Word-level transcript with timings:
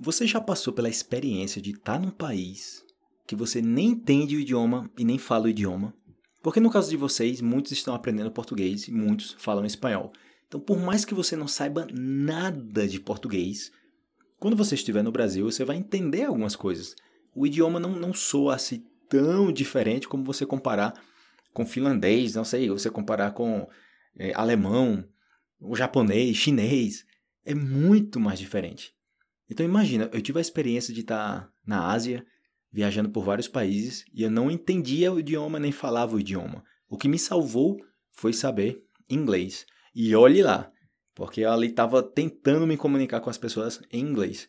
Você 0.00 0.26
já 0.26 0.40
passou 0.40 0.72
pela 0.72 0.88
experiência 0.88 1.62
de 1.62 1.70
estar 1.70 2.00
num 2.00 2.10
país 2.10 2.84
que 3.26 3.36
você 3.36 3.62
nem 3.62 3.90
entende 3.90 4.36
o 4.36 4.40
idioma 4.40 4.90
e 4.98 5.04
nem 5.04 5.18
fala 5.18 5.44
o 5.44 5.48
idioma? 5.48 5.94
Porque 6.42 6.60
no 6.60 6.70
caso 6.70 6.90
de 6.90 6.96
vocês, 6.96 7.40
muitos 7.40 7.72
estão 7.72 7.94
aprendendo 7.94 8.30
português 8.30 8.88
e 8.88 8.92
muitos 8.92 9.36
falam 9.38 9.64
espanhol. 9.64 10.12
Então, 10.46 10.60
por 10.60 10.78
mais 10.78 11.04
que 11.04 11.14
você 11.14 11.36
não 11.36 11.48
saiba 11.48 11.86
nada 11.92 12.86
de 12.86 13.00
português, 13.00 13.72
quando 14.38 14.56
você 14.56 14.74
estiver 14.74 15.02
no 15.02 15.12
Brasil, 15.12 15.50
você 15.50 15.64
vai 15.64 15.76
entender 15.76 16.24
algumas 16.24 16.54
coisas. 16.54 16.94
O 17.34 17.46
idioma 17.46 17.80
não, 17.80 17.92
não 17.92 18.12
soa 18.12 18.56
assim 18.56 18.84
tão 19.08 19.52
diferente 19.52 20.08
como 20.08 20.24
você 20.24 20.44
comparar 20.44 20.92
com 21.52 21.64
finlandês, 21.64 22.34
não 22.34 22.44
sei, 22.44 22.68
você 22.68 22.90
comparar 22.90 23.30
com 23.30 23.68
é, 24.18 24.34
alemão, 24.34 25.04
o 25.60 25.74
japonês, 25.74 26.36
chinês. 26.36 27.06
É 27.44 27.54
muito 27.54 28.18
mais 28.18 28.38
diferente. 28.38 28.93
Então 29.48 29.64
imagina, 29.64 30.08
eu 30.12 30.22
tive 30.22 30.38
a 30.38 30.42
experiência 30.42 30.92
de 30.92 31.00
estar 31.00 31.50
na 31.66 31.86
Ásia, 31.88 32.24
viajando 32.72 33.10
por 33.10 33.24
vários 33.24 33.48
países, 33.48 34.04
e 34.12 34.22
eu 34.22 34.30
não 34.30 34.50
entendia 34.50 35.12
o 35.12 35.20
idioma 35.20 35.58
nem 35.58 35.72
falava 35.72 36.16
o 36.16 36.20
idioma. 36.20 36.64
O 36.88 36.96
que 36.96 37.08
me 37.08 37.18
salvou 37.18 37.76
foi 38.12 38.32
saber 38.32 38.82
inglês. 39.08 39.66
E 39.94 40.14
olhe 40.14 40.42
lá, 40.42 40.70
porque 41.14 41.42
eu 41.42 41.52
ali 41.52 41.68
estava 41.68 42.02
tentando 42.02 42.66
me 42.66 42.76
comunicar 42.76 43.20
com 43.20 43.30
as 43.30 43.38
pessoas 43.38 43.80
em 43.92 44.00
inglês. 44.00 44.48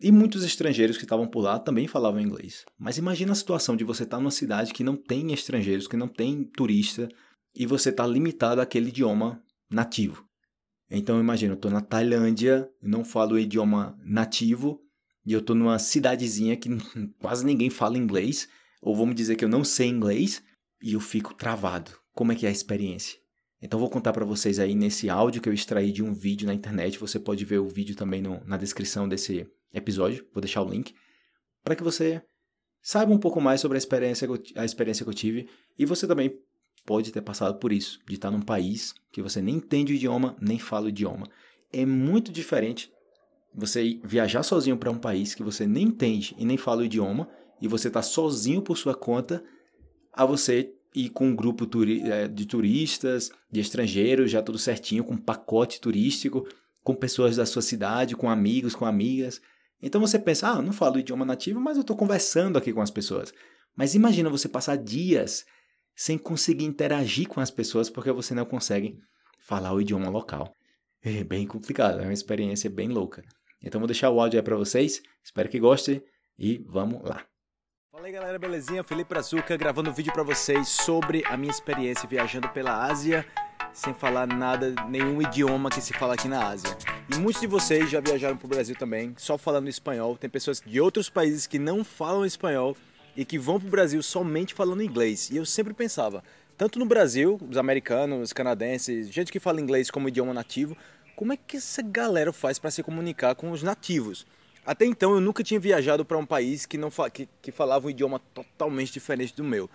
E 0.00 0.10
muitos 0.10 0.42
estrangeiros 0.42 0.96
que 0.96 1.04
estavam 1.04 1.28
por 1.28 1.42
lá 1.42 1.60
também 1.60 1.86
falavam 1.86 2.20
inglês. 2.20 2.64
Mas 2.76 2.98
imagina 2.98 3.30
a 3.30 3.36
situação 3.36 3.76
de 3.76 3.84
você 3.84 4.02
estar 4.02 4.18
numa 4.18 4.32
cidade 4.32 4.72
que 4.72 4.82
não 4.82 4.96
tem 4.96 5.32
estrangeiros, 5.32 5.86
que 5.86 5.96
não 5.96 6.08
tem 6.08 6.42
turista, 6.42 7.08
e 7.54 7.66
você 7.66 7.90
está 7.90 8.04
limitado 8.04 8.60
àquele 8.60 8.88
idioma 8.88 9.40
nativo. 9.70 10.26
Então 10.94 11.18
imagina, 11.18 11.52
eu 11.52 11.56
estou 11.56 11.70
na 11.70 11.80
Tailândia, 11.80 12.70
não 12.82 13.02
falo 13.02 13.34
o 13.34 13.38
idioma 13.38 13.98
nativo, 14.04 14.78
e 15.24 15.32
eu 15.32 15.40
estou 15.40 15.56
numa 15.56 15.78
cidadezinha 15.78 16.54
que 16.54 16.68
quase 17.18 17.46
ninguém 17.46 17.70
fala 17.70 17.96
inglês, 17.96 18.46
ou 18.82 18.94
vamos 18.94 19.14
dizer 19.14 19.36
que 19.36 19.44
eu 19.44 19.48
não 19.48 19.64
sei 19.64 19.88
inglês, 19.88 20.42
e 20.82 20.92
eu 20.92 21.00
fico 21.00 21.32
travado. 21.32 21.90
Como 22.12 22.30
é 22.30 22.34
que 22.34 22.44
é 22.44 22.50
a 22.50 22.52
experiência? 22.52 23.18
Então 23.62 23.80
vou 23.80 23.88
contar 23.88 24.12
para 24.12 24.24
vocês 24.24 24.58
aí 24.58 24.74
nesse 24.74 25.08
áudio 25.08 25.40
que 25.40 25.48
eu 25.48 25.52
extraí 25.54 25.92
de 25.92 26.02
um 26.02 26.12
vídeo 26.12 26.46
na 26.46 26.52
internet. 26.52 26.98
Você 26.98 27.18
pode 27.18 27.42
ver 27.44 27.58
o 27.58 27.68
vídeo 27.68 27.96
também 27.96 28.20
no, 28.20 28.44
na 28.44 28.58
descrição 28.58 29.08
desse 29.08 29.46
episódio. 29.72 30.26
Vou 30.34 30.42
deixar 30.42 30.62
o 30.62 30.68
link 30.68 30.94
para 31.64 31.74
que 31.74 31.82
você 31.82 32.20
saiba 32.82 33.12
um 33.12 33.18
pouco 33.18 33.40
mais 33.40 33.60
sobre 33.60 33.76
a 33.76 33.78
experiência, 33.78 34.28
a 34.56 34.64
experiência 34.64 35.04
que 35.04 35.10
eu 35.10 35.14
tive 35.14 35.48
e 35.78 35.86
você 35.86 36.06
também 36.06 36.36
pode 36.84 37.12
ter 37.12 37.22
passado 37.22 37.58
por 37.58 37.72
isso, 37.72 38.00
de 38.06 38.14
estar 38.14 38.30
num 38.30 38.42
país 38.42 38.94
que 39.10 39.22
você 39.22 39.40
nem 39.40 39.56
entende 39.56 39.92
o 39.92 39.96
idioma, 39.96 40.36
nem 40.40 40.58
fala 40.58 40.86
o 40.86 40.88
idioma. 40.88 41.28
É 41.72 41.86
muito 41.86 42.32
diferente 42.32 42.92
você 43.54 44.00
viajar 44.02 44.42
sozinho 44.42 44.76
para 44.76 44.90
um 44.90 44.98
país 44.98 45.34
que 45.34 45.42
você 45.42 45.66
nem 45.66 45.84
entende 45.84 46.34
e 46.38 46.44
nem 46.44 46.56
fala 46.56 46.82
o 46.82 46.84
idioma 46.84 47.28
e 47.60 47.68
você 47.68 47.88
está 47.88 48.02
sozinho 48.02 48.62
por 48.62 48.76
sua 48.76 48.94
conta 48.94 49.42
a 50.12 50.24
você 50.24 50.72
ir 50.94 51.10
com 51.10 51.28
um 51.28 51.36
grupo 51.36 51.66
é, 52.04 52.28
de 52.28 52.46
turistas, 52.46 53.30
de 53.50 53.60
estrangeiros, 53.60 54.30
já 54.30 54.42
tudo 54.42 54.58
certinho, 54.58 55.04
com 55.04 55.14
um 55.14 55.18
pacote 55.18 55.80
turístico, 55.80 56.46
com 56.82 56.94
pessoas 56.94 57.36
da 57.36 57.46
sua 57.46 57.62
cidade, 57.62 58.16
com 58.16 58.28
amigos, 58.28 58.74
com 58.74 58.84
amigas. 58.84 59.40
Então 59.80 60.00
você 60.00 60.18
pensa, 60.18 60.48
ah, 60.48 60.62
não 60.62 60.72
falo 60.72 60.96
o 60.96 60.98
idioma 60.98 61.24
nativo, 61.24 61.60
mas 61.60 61.76
eu 61.76 61.82
estou 61.82 61.96
conversando 61.96 62.58
aqui 62.58 62.72
com 62.72 62.82
as 62.82 62.90
pessoas. 62.90 63.32
Mas 63.76 63.94
imagina 63.94 64.28
você 64.28 64.48
passar 64.48 64.76
dias 64.76 65.46
sem 65.94 66.18
conseguir 66.18 66.64
interagir 66.64 67.28
com 67.28 67.40
as 67.40 67.50
pessoas 67.50 67.90
porque 67.90 68.10
você 68.12 68.34
não 68.34 68.44
consegue 68.44 68.98
falar 69.38 69.72
o 69.72 69.80
idioma 69.80 70.08
local. 70.08 70.54
É 71.02 71.24
bem 71.24 71.46
complicado, 71.46 72.00
é 72.00 72.04
uma 72.04 72.12
experiência 72.12 72.70
bem 72.70 72.88
louca. 72.88 73.22
Então 73.62 73.80
vou 73.80 73.86
deixar 73.86 74.10
o 74.10 74.20
áudio 74.20 74.38
aí 74.38 74.44
para 74.44 74.56
vocês, 74.56 75.02
espero 75.22 75.48
que 75.48 75.58
gostem 75.58 76.02
e 76.38 76.64
vamos 76.66 77.02
lá. 77.02 77.24
Fala 77.90 78.06
aí 78.06 78.12
galera, 78.12 78.38
belezinha? 78.38 78.82
Felipe 78.82 79.10
Brazuca 79.10 79.56
gravando 79.56 79.90
um 79.90 79.92
vídeo 79.92 80.12
para 80.12 80.22
vocês 80.22 80.68
sobre 80.68 81.24
a 81.26 81.36
minha 81.36 81.50
experiência 81.50 82.08
viajando 82.08 82.48
pela 82.48 82.84
Ásia 82.84 83.26
sem 83.72 83.94
falar 83.94 84.26
nada, 84.26 84.74
nenhum 84.88 85.20
idioma 85.22 85.70
que 85.70 85.80
se 85.80 85.92
fala 85.92 86.14
aqui 86.14 86.28
na 86.28 86.48
Ásia. 86.48 86.76
E 87.12 87.18
muitos 87.18 87.40
de 87.40 87.46
vocês 87.46 87.90
já 87.90 88.00
viajaram 88.00 88.36
para 88.36 88.46
o 88.46 88.48
Brasil 88.48 88.76
também, 88.76 89.14
só 89.16 89.38
falando 89.38 89.68
espanhol. 89.68 90.16
Tem 90.16 90.28
pessoas 90.28 90.60
de 90.64 90.80
outros 90.80 91.08
países 91.08 91.46
que 91.46 91.58
não 91.58 91.84
falam 91.84 92.24
espanhol 92.24 92.76
e 93.16 93.24
que 93.24 93.38
vão 93.38 93.58
para 93.58 93.68
o 93.68 93.70
Brasil 93.70 94.02
somente 94.02 94.54
falando 94.54 94.82
inglês. 94.82 95.30
E 95.30 95.36
eu 95.36 95.44
sempre 95.44 95.74
pensava, 95.74 96.22
tanto 96.56 96.78
no 96.78 96.86
Brasil, 96.86 97.40
os 97.48 97.56
americanos, 97.56 98.20
os 98.22 98.32
canadenses, 98.32 99.08
gente 99.08 99.32
que 99.32 99.40
fala 99.40 99.60
inglês 99.60 99.90
como 99.90 100.08
idioma 100.08 100.32
nativo, 100.32 100.76
como 101.16 101.32
é 101.32 101.36
que 101.36 101.56
essa 101.56 101.82
galera 101.82 102.32
faz 102.32 102.58
para 102.58 102.70
se 102.70 102.82
comunicar 102.82 103.34
com 103.34 103.50
os 103.50 103.62
nativos? 103.62 104.26
Até 104.64 104.86
então 104.86 105.12
eu 105.12 105.20
nunca 105.20 105.42
tinha 105.42 105.58
viajado 105.58 106.04
para 106.04 106.16
um 106.16 106.24
país 106.24 106.66
que, 106.66 106.78
não 106.78 106.90
fa 106.90 107.10
que, 107.10 107.28
que 107.40 107.50
falava 107.50 107.86
um 107.86 107.90
idioma 107.90 108.20
totalmente 108.32 108.92
diferente 108.92 109.34
do 109.34 109.42
meu. 109.42 109.68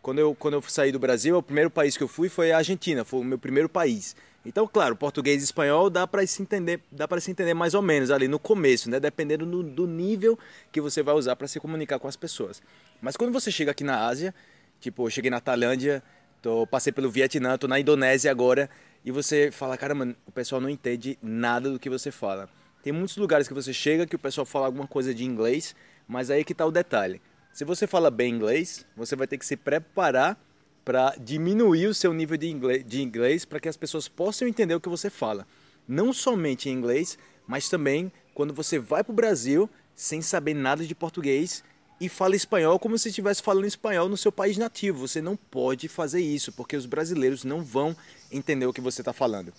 Quando 0.00 0.18
eu, 0.18 0.34
quando 0.34 0.54
eu 0.54 0.62
saí 0.62 0.90
do 0.90 0.98
Brasil, 0.98 1.36
o 1.36 1.42
primeiro 1.42 1.70
país 1.70 1.96
que 1.96 2.02
eu 2.02 2.08
fui 2.08 2.28
foi 2.28 2.50
a 2.50 2.58
Argentina, 2.58 3.04
foi 3.04 3.20
o 3.20 3.24
meu 3.24 3.38
primeiro 3.38 3.68
país. 3.68 4.16
Então, 4.44 4.66
claro, 4.66 4.96
português 4.96 5.40
e 5.40 5.44
espanhol 5.44 5.88
dá 5.88 6.06
para 6.06 6.26
se 6.26 6.42
entender, 6.42 6.80
dá 6.90 7.06
para 7.06 7.20
se 7.20 7.30
entender 7.30 7.54
mais 7.54 7.74
ou 7.74 7.82
menos 7.82 8.10
ali 8.10 8.26
no 8.26 8.38
começo, 8.38 8.90
né? 8.90 8.98
Dependendo 8.98 9.46
do, 9.46 9.62
do 9.62 9.86
nível 9.86 10.38
que 10.72 10.80
você 10.80 11.02
vai 11.02 11.14
usar 11.14 11.36
para 11.36 11.46
se 11.46 11.60
comunicar 11.60 11.98
com 11.98 12.08
as 12.08 12.16
pessoas. 12.16 12.60
Mas 13.00 13.16
quando 13.16 13.32
você 13.32 13.50
chega 13.52 13.70
aqui 13.70 13.84
na 13.84 14.06
Ásia, 14.06 14.34
tipo, 14.80 15.06
eu 15.06 15.10
cheguei 15.10 15.30
na 15.30 15.40
Tailândia, 15.40 16.02
tô, 16.40 16.66
passei 16.66 16.92
pelo 16.92 17.08
Vietnã, 17.08 17.56
tô 17.56 17.68
na 17.68 17.78
Indonésia 17.78 18.30
agora, 18.30 18.68
e 19.04 19.12
você 19.12 19.50
fala, 19.52 19.76
caramba, 19.76 20.14
o 20.26 20.32
pessoal 20.32 20.60
não 20.60 20.68
entende 20.68 21.16
nada 21.22 21.70
do 21.70 21.78
que 21.78 21.88
você 21.88 22.10
fala. 22.10 22.48
Tem 22.82 22.92
muitos 22.92 23.16
lugares 23.16 23.46
que 23.46 23.54
você 23.54 23.72
chega 23.72 24.06
que 24.06 24.16
o 24.16 24.18
pessoal 24.18 24.44
fala 24.44 24.66
alguma 24.66 24.88
coisa 24.88 25.14
de 25.14 25.24
inglês, 25.24 25.74
mas 26.06 26.30
aí 26.30 26.44
que 26.44 26.52
está 26.52 26.66
o 26.66 26.72
detalhe. 26.72 27.22
Se 27.52 27.64
você 27.64 27.86
fala 27.86 28.10
bem 28.10 28.34
inglês, 28.34 28.84
você 28.96 29.14
vai 29.14 29.28
ter 29.28 29.38
que 29.38 29.46
se 29.46 29.56
preparar 29.56 30.36
para 30.84 31.14
diminuir 31.18 31.86
o 31.86 31.94
seu 31.94 32.12
nível 32.12 32.36
de 32.36 32.48
inglês, 32.50 32.84
de 32.86 33.02
inglês 33.02 33.44
para 33.44 33.60
que 33.60 33.68
as 33.68 33.76
pessoas 33.76 34.08
possam 34.08 34.48
entender 34.48 34.74
o 34.74 34.80
que 34.80 34.88
você 34.88 35.08
fala. 35.08 35.46
Não 35.86 36.12
somente 36.12 36.68
em 36.68 36.72
inglês, 36.72 37.18
mas 37.46 37.68
também 37.68 38.10
quando 38.34 38.54
você 38.54 38.78
vai 38.78 39.04
para 39.04 39.12
o 39.12 39.16
Brasil 39.16 39.68
sem 39.94 40.22
saber 40.22 40.54
nada 40.54 40.84
de 40.84 40.94
português 40.94 41.62
e 42.00 42.08
fala 42.08 42.34
espanhol 42.34 42.78
como 42.78 42.98
se 42.98 43.10
estivesse 43.10 43.42
falando 43.42 43.66
espanhol 43.66 44.08
no 44.08 44.16
seu 44.16 44.32
país 44.32 44.56
nativo. 44.56 45.06
Você 45.06 45.20
não 45.20 45.36
pode 45.36 45.86
fazer 45.86 46.20
isso, 46.20 46.50
porque 46.52 46.76
os 46.76 46.86
brasileiros 46.86 47.44
não 47.44 47.62
vão 47.62 47.96
entender 48.30 48.66
o 48.66 48.72
que 48.72 48.80
você 48.80 49.02
está 49.02 49.12
falando. 49.12 49.52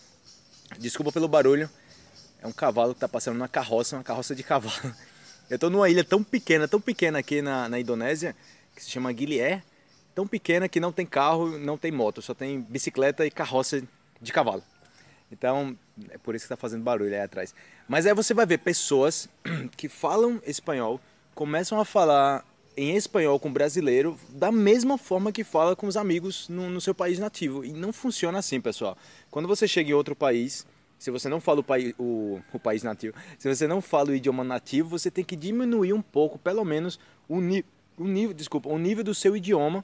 Desculpa 0.77 1.11
pelo 1.11 1.27
barulho, 1.27 1.69
é 2.41 2.47
um 2.47 2.51
cavalo 2.51 2.93
que 2.93 2.97
está 2.97 3.07
passando 3.07 3.37
na 3.37 3.47
carroça, 3.47 3.95
uma 3.95 4.03
carroça 4.03 4.35
de 4.35 4.43
cavalo. 4.43 4.93
Eu 5.49 5.55
estou 5.55 5.69
numa 5.69 5.89
ilha 5.89 6.03
tão 6.03 6.23
pequena, 6.23 6.67
tão 6.67 6.81
pequena 6.81 7.19
aqui 7.19 7.41
na, 7.41 7.69
na 7.69 7.79
Indonésia, 7.79 8.35
que 8.75 8.83
se 8.83 8.89
chama 8.89 9.13
Gilié, 9.13 9.63
tão 10.13 10.27
pequena 10.27 10.69
que 10.69 10.79
não 10.79 10.91
tem 10.91 11.05
carro, 11.05 11.57
não 11.57 11.77
tem 11.77 11.91
moto, 11.91 12.21
só 12.21 12.33
tem 12.33 12.61
bicicleta 12.61 13.25
e 13.25 13.31
carroça 13.31 13.81
de 14.21 14.31
cavalo. 14.31 14.63
Então, 15.31 15.77
é 16.09 16.17
por 16.17 16.35
isso 16.35 16.43
que 16.43 16.53
está 16.53 16.57
fazendo 16.57 16.83
barulho 16.83 17.13
aí 17.13 17.21
atrás. 17.21 17.55
Mas 17.87 18.05
aí 18.05 18.13
você 18.13 18.33
vai 18.33 18.45
ver 18.45 18.59
pessoas 18.59 19.27
que 19.75 19.89
falam 19.89 20.39
espanhol, 20.45 21.01
começam 21.33 21.79
a 21.79 21.85
falar 21.85 22.45
em 22.77 22.95
espanhol 22.95 23.39
com 23.39 23.51
brasileiro 23.51 24.17
da 24.29 24.51
mesma 24.51 24.97
forma 24.97 25.31
que 25.31 25.43
fala 25.43 25.75
com 25.75 25.87
os 25.87 25.97
amigos 25.97 26.47
no, 26.49 26.69
no 26.69 26.81
seu 26.81 26.93
país 26.93 27.19
nativo. 27.19 27.65
E 27.65 27.73
não 27.73 27.91
funciona 27.91 28.39
assim, 28.39 28.61
pessoal. 28.61 28.97
Quando 29.29 29.47
você 29.47 29.67
chega 29.67 29.89
em 29.89 29.93
outro 29.93 30.15
país, 30.15 30.65
se 30.97 31.11
você 31.11 31.27
não 31.27 31.41
fala 31.41 31.59
o, 31.59 31.63
pai, 31.63 31.93
o, 31.97 32.39
o 32.51 32.59
país 32.59 32.83
nativo, 32.83 33.15
se 33.37 33.53
você 33.53 33.67
não 33.67 33.81
fala 33.81 34.09
o 34.09 34.15
idioma 34.15 34.43
nativo, 34.43 34.89
você 34.89 35.11
tem 35.11 35.23
que 35.23 35.35
diminuir 35.35 35.93
um 35.93 36.01
pouco, 36.01 36.37
pelo 36.39 36.63
menos, 36.63 36.99
o, 37.27 37.41
ni, 37.41 37.65
o 37.97 38.05
nível, 38.05 38.33
desculpa, 38.33 38.69
o 38.69 38.77
nível 38.77 39.03
do 39.03 39.13
seu 39.13 39.35
idioma 39.35 39.83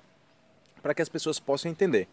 para 0.81 0.93
que 0.93 1.01
as 1.01 1.09
pessoas 1.09 1.39
possam 1.39 1.69
entender. 1.69 2.07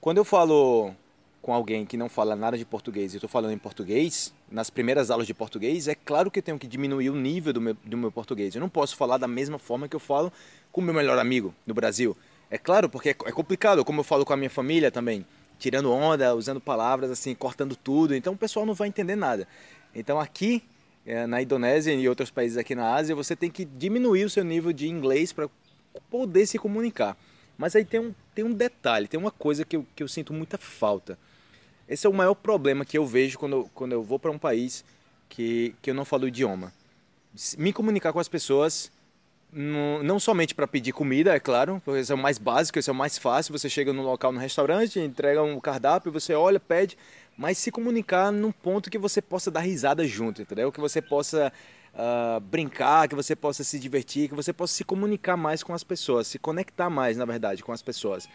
Quando 0.00 0.18
eu 0.18 0.24
falo 0.24 0.94
com 1.40 1.52
alguém 1.52 1.84
que 1.84 1.96
não 1.96 2.08
fala 2.08 2.34
nada 2.34 2.56
de 2.56 2.64
português 2.64 3.12
e 3.12 3.16
estou 3.16 3.28
falando 3.28 3.52
em 3.52 3.58
português, 3.58 4.32
nas 4.50 4.70
primeiras 4.70 5.10
aulas 5.10 5.26
de 5.26 5.34
português, 5.34 5.88
é 5.88 5.94
claro 5.94 6.30
que 6.30 6.38
eu 6.38 6.42
tenho 6.42 6.58
que 6.58 6.66
diminuir 6.66 7.10
o 7.10 7.14
nível 7.14 7.52
do 7.52 7.60
meu, 7.60 7.76
do 7.84 7.96
meu 7.96 8.10
português. 8.10 8.54
Eu 8.54 8.60
não 8.60 8.68
posso 8.68 8.96
falar 8.96 9.18
da 9.18 9.28
mesma 9.28 9.58
forma 9.58 9.88
que 9.88 9.96
eu 9.96 10.00
falo 10.00 10.32
com 10.72 10.80
o 10.80 10.84
meu 10.84 10.94
melhor 10.94 11.18
amigo 11.18 11.54
no 11.66 11.74
Brasil. 11.74 12.16
É 12.50 12.58
claro, 12.58 12.88
porque 12.88 13.10
é, 13.10 13.16
é 13.26 13.32
complicado, 13.32 13.84
como 13.84 14.00
eu 14.00 14.04
falo 14.04 14.24
com 14.24 14.32
a 14.32 14.36
minha 14.36 14.50
família 14.50 14.90
também 14.90 15.26
tirando 15.58 15.90
onda, 15.92 16.34
usando 16.34 16.60
palavras 16.60 17.10
assim, 17.10 17.34
cortando 17.34 17.76
tudo. 17.76 18.14
Então 18.14 18.32
o 18.32 18.36
pessoal 18.36 18.66
não 18.66 18.74
vai 18.74 18.88
entender 18.88 19.16
nada. 19.16 19.46
Então 19.94 20.20
aqui 20.20 20.62
é, 21.06 21.26
na 21.26 21.42
Indonésia 21.42 21.92
e 21.92 22.08
outros 22.08 22.30
países 22.30 22.56
aqui 22.56 22.74
na 22.74 22.94
Ásia, 22.94 23.14
você 23.14 23.36
tem 23.36 23.50
que 23.50 23.64
diminuir 23.64 24.24
o 24.24 24.30
seu 24.30 24.44
nível 24.44 24.72
de 24.72 24.88
inglês 24.88 25.32
para 25.32 25.48
poder 26.10 26.46
se 26.46 26.58
comunicar. 26.58 27.16
Mas 27.56 27.76
aí 27.76 27.84
tem 27.84 28.00
um, 28.00 28.14
tem 28.34 28.44
um 28.44 28.52
detalhe, 28.52 29.08
tem 29.08 29.18
uma 29.18 29.30
coisa 29.30 29.64
que 29.64 29.76
eu, 29.76 29.86
que 29.94 30.02
eu 30.02 30.08
sinto 30.08 30.32
muita 30.32 30.58
falta. 30.58 31.18
Esse 31.88 32.06
é 32.06 32.10
o 32.10 32.14
maior 32.14 32.34
problema 32.34 32.84
que 32.84 32.96
eu 32.96 33.06
vejo 33.06 33.38
quando, 33.38 33.70
quando 33.74 33.92
eu 33.92 34.02
vou 34.02 34.18
para 34.18 34.30
um 34.30 34.38
país 34.38 34.84
que, 35.28 35.74
que 35.82 35.90
eu 35.90 35.94
não 35.94 36.04
falo 36.04 36.24
o 36.24 36.28
idioma. 36.28 36.72
Me 37.58 37.72
comunicar 37.72 38.12
com 38.12 38.18
as 38.18 38.28
pessoas 38.28 38.90
não 39.54 40.18
somente 40.18 40.52
para 40.52 40.66
pedir 40.66 40.92
comida, 40.92 41.32
é 41.32 41.38
claro, 41.38 41.80
porque 41.84 42.00
esse 42.00 42.10
é 42.10 42.14
o 42.14 42.18
mais 42.18 42.38
básico, 42.38 42.76
esse 42.78 42.90
é 42.90 42.92
o 42.92 42.96
mais 42.96 43.16
fácil. 43.16 43.56
Você 43.56 43.68
chega 43.68 43.92
no 43.92 44.02
local, 44.02 44.32
no 44.32 44.40
restaurante, 44.40 44.98
entrega 44.98 45.42
um 45.42 45.60
cardápio, 45.60 46.10
você 46.10 46.34
olha, 46.34 46.58
pede, 46.58 46.98
mas 47.36 47.58
se 47.58 47.70
comunicar 47.70 48.32
num 48.32 48.50
ponto 48.50 48.90
que 48.90 48.98
você 48.98 49.22
possa 49.22 49.50
dar 49.50 49.60
risada 49.60 50.04
junto, 50.06 50.42
entendeu? 50.42 50.72
Que 50.72 50.80
você 50.80 51.00
possa 51.00 51.52
uh, 51.94 52.40
brincar, 52.40 53.08
que 53.08 53.14
você 53.14 53.34
possa 53.34 53.64
se 53.64 53.78
divertir, 53.78 54.28
que 54.28 54.34
você 54.34 54.52
possa 54.52 54.74
se 54.74 54.84
comunicar 54.84 55.36
mais 55.36 55.62
com 55.62 55.72
as 55.72 55.84
pessoas, 55.84 56.26
se 56.26 56.38
conectar 56.38 56.90
mais, 56.90 57.16
na 57.16 57.24
verdade, 57.24 57.62
com 57.62 57.72
as 57.72 57.82
pessoas. 57.82 58.28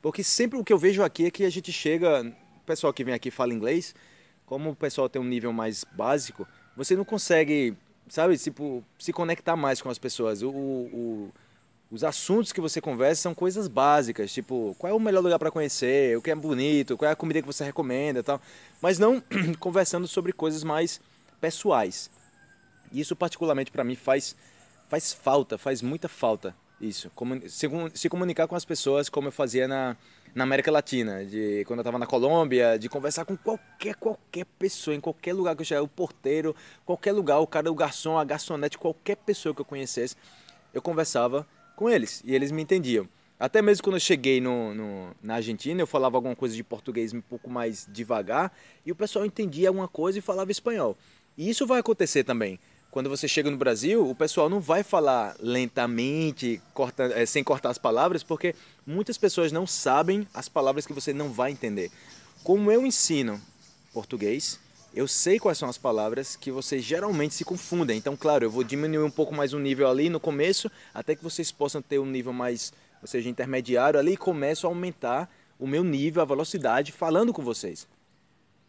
Porque 0.00 0.24
sempre 0.24 0.58
o 0.58 0.64
que 0.64 0.72
eu 0.72 0.78
vejo 0.78 1.02
aqui 1.02 1.26
é 1.26 1.30
que 1.30 1.44
a 1.44 1.50
gente 1.50 1.72
chega, 1.72 2.22
o 2.22 2.66
pessoal 2.66 2.92
que 2.92 3.04
vem 3.04 3.14
aqui 3.14 3.30
fala 3.30 3.54
inglês, 3.54 3.94
como 4.44 4.70
o 4.70 4.76
pessoal 4.76 5.08
tem 5.08 5.20
um 5.20 5.24
nível 5.24 5.52
mais 5.52 5.84
básico, 5.92 6.46
você 6.76 6.96
não 6.96 7.04
consegue, 7.04 7.76
sabe, 8.08 8.36
tipo, 8.36 8.84
se 8.98 9.12
conectar 9.12 9.56
mais 9.56 9.80
com 9.80 9.88
as 9.88 9.98
pessoas. 9.98 10.42
O, 10.42 10.50
o, 10.50 11.32
os 11.90 12.02
assuntos 12.02 12.52
que 12.52 12.60
você 12.60 12.80
conversa 12.80 13.22
são 13.22 13.34
coisas 13.34 13.68
básicas, 13.68 14.32
tipo, 14.32 14.74
qual 14.78 14.90
é 14.90 14.94
o 14.94 15.00
melhor 15.00 15.22
lugar 15.22 15.38
para 15.38 15.50
conhecer, 15.50 16.16
o 16.16 16.22
que 16.22 16.30
é 16.30 16.34
bonito, 16.34 16.96
qual 16.96 17.08
é 17.08 17.12
a 17.12 17.16
comida 17.16 17.40
que 17.40 17.46
você 17.46 17.64
recomenda 17.64 18.22
tal. 18.22 18.40
Mas 18.80 18.98
não 18.98 19.22
conversando 19.60 20.08
sobre 20.08 20.32
coisas 20.32 20.64
mais 20.64 21.00
pessoais. 21.40 22.10
Isso 22.92 23.16
particularmente 23.16 23.70
para 23.70 23.84
mim 23.84 23.94
faz, 23.94 24.36
faz 24.88 25.12
falta, 25.12 25.56
faz 25.56 25.82
muita 25.82 26.08
falta 26.08 26.54
isso. 26.82 27.10
Se, 27.48 27.68
se 27.94 28.08
comunicar 28.08 28.48
com 28.48 28.56
as 28.56 28.64
pessoas 28.64 29.08
como 29.08 29.28
eu 29.28 29.32
fazia 29.32 29.68
na, 29.68 29.96
na 30.34 30.44
América 30.44 30.70
Latina, 30.70 31.24
de 31.24 31.64
quando 31.64 31.78
eu 31.78 31.82
estava 31.82 31.98
na 31.98 32.06
Colômbia, 32.06 32.76
de 32.76 32.88
conversar 32.88 33.24
com 33.24 33.36
qualquer 33.36 33.94
qualquer 33.94 34.44
pessoa, 34.58 34.94
em 34.94 35.00
qualquer 35.00 35.32
lugar 35.32 35.54
que 35.54 35.62
eu 35.62 35.64
chegasse, 35.64 35.84
o 35.84 35.88
porteiro, 35.88 36.56
qualquer 36.84 37.12
lugar, 37.12 37.38
o 37.38 37.46
cara, 37.46 37.70
o 37.70 37.74
garçom, 37.74 38.18
a 38.18 38.24
garçonete, 38.24 38.76
qualquer 38.76 39.16
pessoa 39.16 39.54
que 39.54 39.60
eu 39.60 39.64
conhecesse, 39.64 40.16
eu 40.74 40.82
conversava 40.82 41.46
com 41.76 41.88
eles 41.88 42.20
e 42.24 42.34
eles 42.34 42.50
me 42.50 42.62
entendiam. 42.62 43.08
Até 43.38 43.60
mesmo 43.60 43.82
quando 43.82 43.96
eu 43.96 44.00
cheguei 44.00 44.40
no, 44.40 44.74
no, 44.74 45.16
na 45.22 45.34
Argentina, 45.36 45.80
eu 45.80 45.86
falava 45.86 46.16
alguma 46.16 46.36
coisa 46.36 46.54
de 46.54 46.62
português 46.62 47.12
um 47.12 47.20
pouco 47.20 47.50
mais 47.50 47.88
devagar 47.90 48.52
e 48.84 48.92
o 48.92 48.94
pessoal 48.94 49.24
entendia 49.24 49.68
alguma 49.68 49.88
coisa 49.88 50.18
e 50.18 50.22
falava 50.22 50.50
espanhol. 50.50 50.96
E 51.36 51.48
isso 51.48 51.66
vai 51.66 51.80
acontecer 51.80 52.24
também 52.24 52.58
quando 52.92 53.08
você 53.08 53.26
chega 53.26 53.50
no 53.50 53.56
Brasil, 53.56 54.06
o 54.06 54.14
pessoal 54.14 54.50
não 54.50 54.60
vai 54.60 54.82
falar 54.82 55.34
lentamente, 55.40 56.60
corta, 56.74 57.04
é, 57.04 57.24
sem 57.24 57.42
cortar 57.42 57.70
as 57.70 57.78
palavras, 57.78 58.22
porque 58.22 58.54
muitas 58.86 59.16
pessoas 59.16 59.50
não 59.50 59.66
sabem 59.66 60.28
as 60.34 60.46
palavras 60.46 60.86
que 60.86 60.92
você 60.92 61.10
não 61.10 61.32
vai 61.32 61.50
entender. 61.50 61.90
Como 62.44 62.70
eu 62.70 62.84
ensino 62.84 63.40
português, 63.94 64.60
eu 64.94 65.08
sei 65.08 65.38
quais 65.38 65.56
são 65.56 65.70
as 65.70 65.78
palavras 65.78 66.36
que 66.36 66.50
vocês 66.50 66.84
geralmente 66.84 67.32
se 67.32 67.46
confundem. 67.46 67.96
Então, 67.96 68.14
claro, 68.14 68.44
eu 68.44 68.50
vou 68.50 68.62
diminuir 68.62 69.02
um 69.02 69.10
pouco 69.10 69.34
mais 69.34 69.54
o 69.54 69.58
nível 69.58 69.88
ali 69.88 70.10
no 70.10 70.20
começo, 70.20 70.70
até 70.92 71.16
que 71.16 71.24
vocês 71.24 71.50
possam 71.50 71.80
ter 71.80 71.98
um 71.98 72.04
nível 72.04 72.34
mais, 72.34 72.74
ou 73.00 73.08
seja, 73.08 73.30
intermediário 73.30 73.98
ali, 73.98 74.12
e 74.12 74.16
começo 74.18 74.66
a 74.66 74.70
aumentar 74.70 75.34
o 75.58 75.66
meu 75.66 75.82
nível, 75.82 76.20
a 76.20 76.26
velocidade, 76.26 76.92
falando 76.92 77.32
com 77.32 77.42
vocês. 77.42 77.88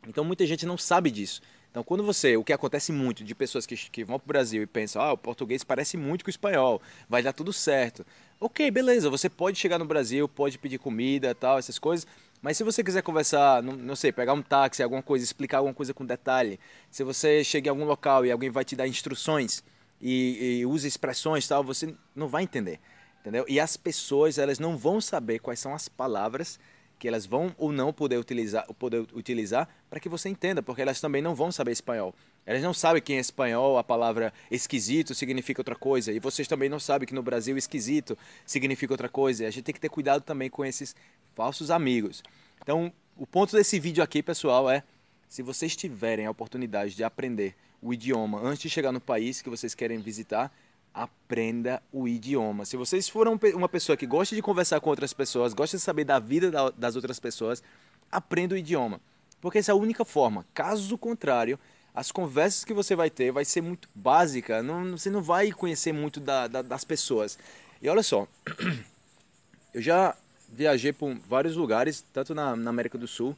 Então, 0.08 0.24
muita 0.24 0.48
gente 0.48 0.66
não 0.66 0.78
sabe 0.78 1.12
disso. 1.12 1.42
Então, 1.74 1.84
quando 1.84 2.04
você, 2.04 2.38
o 2.38 2.44
que 2.44 2.54
acontece 2.54 2.92
muito 2.92 3.24
de 3.24 3.34
pessoas 3.34 3.66
que, 3.66 3.76
que 3.76 4.04
vão 4.04 4.20
para 4.20 4.26
o 4.26 4.28
Brasil 4.28 4.62
e 4.62 4.68
pensam, 4.68 5.02
ah, 5.02 5.14
o 5.14 5.18
português 5.18 5.64
parece 5.64 5.98
muito 5.98 6.24
com 6.24 6.28
o 6.28 6.30
espanhol, 6.30 6.80
vai 7.10 7.24
dar 7.24 7.34
tudo 7.34 7.52
certo. 7.52 8.06
Ok, 8.40 8.70
beleza, 8.70 9.10
você 9.10 9.28
pode 9.28 9.58
chegar 9.58 9.80
no 9.80 9.86
Brasil, 9.86 10.30
pode 10.30 10.60
pedir 10.60 10.78
comida 10.78 11.34
tal, 11.34 11.58
essas 11.58 11.80
coisas, 11.80 12.06
mas 12.44 12.58
se 12.58 12.64
você 12.64 12.84
quiser 12.84 13.02
conversar, 13.02 13.64
não, 13.64 13.74
não 13.74 13.96
sei, 13.96 14.12
pegar 14.12 14.34
um 14.34 14.42
táxi, 14.44 14.84
alguma 14.84 15.02
coisa, 15.02 15.26
explicar 15.26 15.58
alguma 15.58 15.74
coisa 15.74 15.96
com 15.96 16.06
detalhe, 16.06 16.60
se 16.92 17.04
você 17.04 17.44
chega 17.44 17.70
em 17.70 17.72
algum 17.72 17.86
local 17.86 18.24
e 18.24 18.32
alguém 18.32 18.52
vai 18.52 18.64
te 18.64 18.76
dar 18.76 18.88
instruções 18.88 19.64
e, 20.00 20.60
e 20.60 20.66
usa 20.68 20.88
expressões 20.88 21.48
tal, 21.48 21.64
você 21.64 21.96
não 22.16 22.28
vai 22.28 22.44
entender, 22.44 22.80
entendeu? 23.22 23.46
E 23.48 23.60
as 23.60 23.76
pessoas, 23.78 24.38
elas 24.38 24.60
não 24.60 24.78
vão 24.78 25.02
saber 25.02 25.40
quais 25.40 25.60
são 25.60 25.74
as 25.74 25.90
palavras 25.90 26.60
que 26.98 27.08
elas 27.08 27.26
vão 27.26 27.54
ou 27.58 27.72
não 27.72 27.92
poder 27.92 28.18
utilizar, 28.18 28.66
poder 28.76 29.06
utilizar 29.14 29.68
para 29.90 30.00
que 30.00 30.08
você 30.08 30.30
entenda, 30.30 30.64
porque 30.64 30.82
elas 30.82 31.02
também 31.02 31.22
não 31.22 31.36
vão 31.36 31.52
saber 31.52 31.72
espanhol. 31.72 32.14
Elas 32.46 32.62
não 32.62 32.74
sabem 32.74 33.02
que 33.02 33.14
em 33.14 33.18
espanhol 33.18 33.78
a 33.78 33.84
palavra 33.84 34.34
esquisito 34.50 35.14
significa 35.14 35.62
outra 35.62 35.76
coisa, 35.76 36.12
e 36.12 36.20
vocês 36.20 36.48
também 36.48 36.70
não 36.70 36.80
sabem 36.80 37.08
que 37.08 37.14
no 37.14 37.24
Brasil 37.24 37.58
esquisito 37.58 38.18
significa 38.46 38.94
outra 38.94 39.10
coisa. 39.10 39.48
A 39.48 39.52
gente 39.52 39.64
tem 39.64 39.74
que 39.74 39.82
ter 39.82 39.90
cuidado 39.90 40.22
também 40.22 40.50
com 40.50 40.64
esses 40.64 40.96
falsos 41.34 41.72
amigos. 41.72 42.24
Então, 42.62 42.92
o 43.18 43.28
ponto 43.28 43.56
desse 43.56 43.80
vídeo 43.80 44.04
aqui, 44.04 44.24
pessoal, 44.24 44.70
é 44.70 44.84
se 45.28 45.42
vocês 45.42 45.76
tiverem 45.76 46.26
a 46.26 46.32
oportunidade 46.32 46.96
de 46.96 47.04
aprender 47.04 47.56
o 47.82 47.94
idioma 47.94 48.40
antes 48.42 48.62
de 48.62 48.70
chegar 48.70 48.92
no 48.92 49.02
país 49.02 49.42
que 49.42 49.50
vocês 49.50 49.76
querem 49.76 50.00
visitar, 50.00 50.52
aprenda 50.94 51.82
o 51.92 52.08
idioma. 52.08 52.66
Se 52.66 52.78
vocês 52.78 53.10
forem 53.10 53.38
uma 53.56 53.68
pessoa 53.68 53.98
que 53.98 54.06
gosta 54.06 54.36
de 54.36 54.42
conversar 54.42 54.80
com 54.80 54.90
outras 54.90 55.14
pessoas, 55.14 55.54
gosta 55.54 55.78
de 55.78 55.84
saber 55.84 56.04
da 56.04 56.20
vida 56.20 56.52
das 56.78 56.96
outras 56.96 57.20
pessoas, 57.20 57.64
aprenda 58.12 58.54
o 58.54 58.58
idioma. 58.58 59.02
Porque 59.42 59.58
essa 59.58 59.72
é 59.72 59.74
a 59.74 59.76
única 59.76 60.06
forma. 60.06 60.46
Caso 60.54 60.98
contrário, 60.98 61.60
as 61.94 62.12
conversas 62.12 62.64
que 62.64 62.74
você 62.74 62.96
vai 62.96 63.10
ter 63.10 63.32
vai 63.32 63.44
ser 63.44 63.62
muito 63.62 63.90
básica. 63.94 64.64
Não, 64.64 64.98
você 64.98 65.10
não 65.10 65.22
vai 65.22 65.52
conhecer 65.52 65.92
muito 65.92 66.20
da, 66.20 66.48
da, 66.48 66.62
das 66.62 66.84
pessoas. 66.84 67.38
E 67.82 67.90
olha 67.90 68.04
só, 68.04 68.28
eu 69.74 69.82
já 69.82 70.16
viajei 70.48 70.94
por 70.94 71.14
vários 71.28 71.56
lugares, 71.56 72.06
tanto 72.14 72.34
na, 72.34 72.56
na 72.56 72.70
América 72.70 72.98
do 72.98 73.08
Sul. 73.08 73.36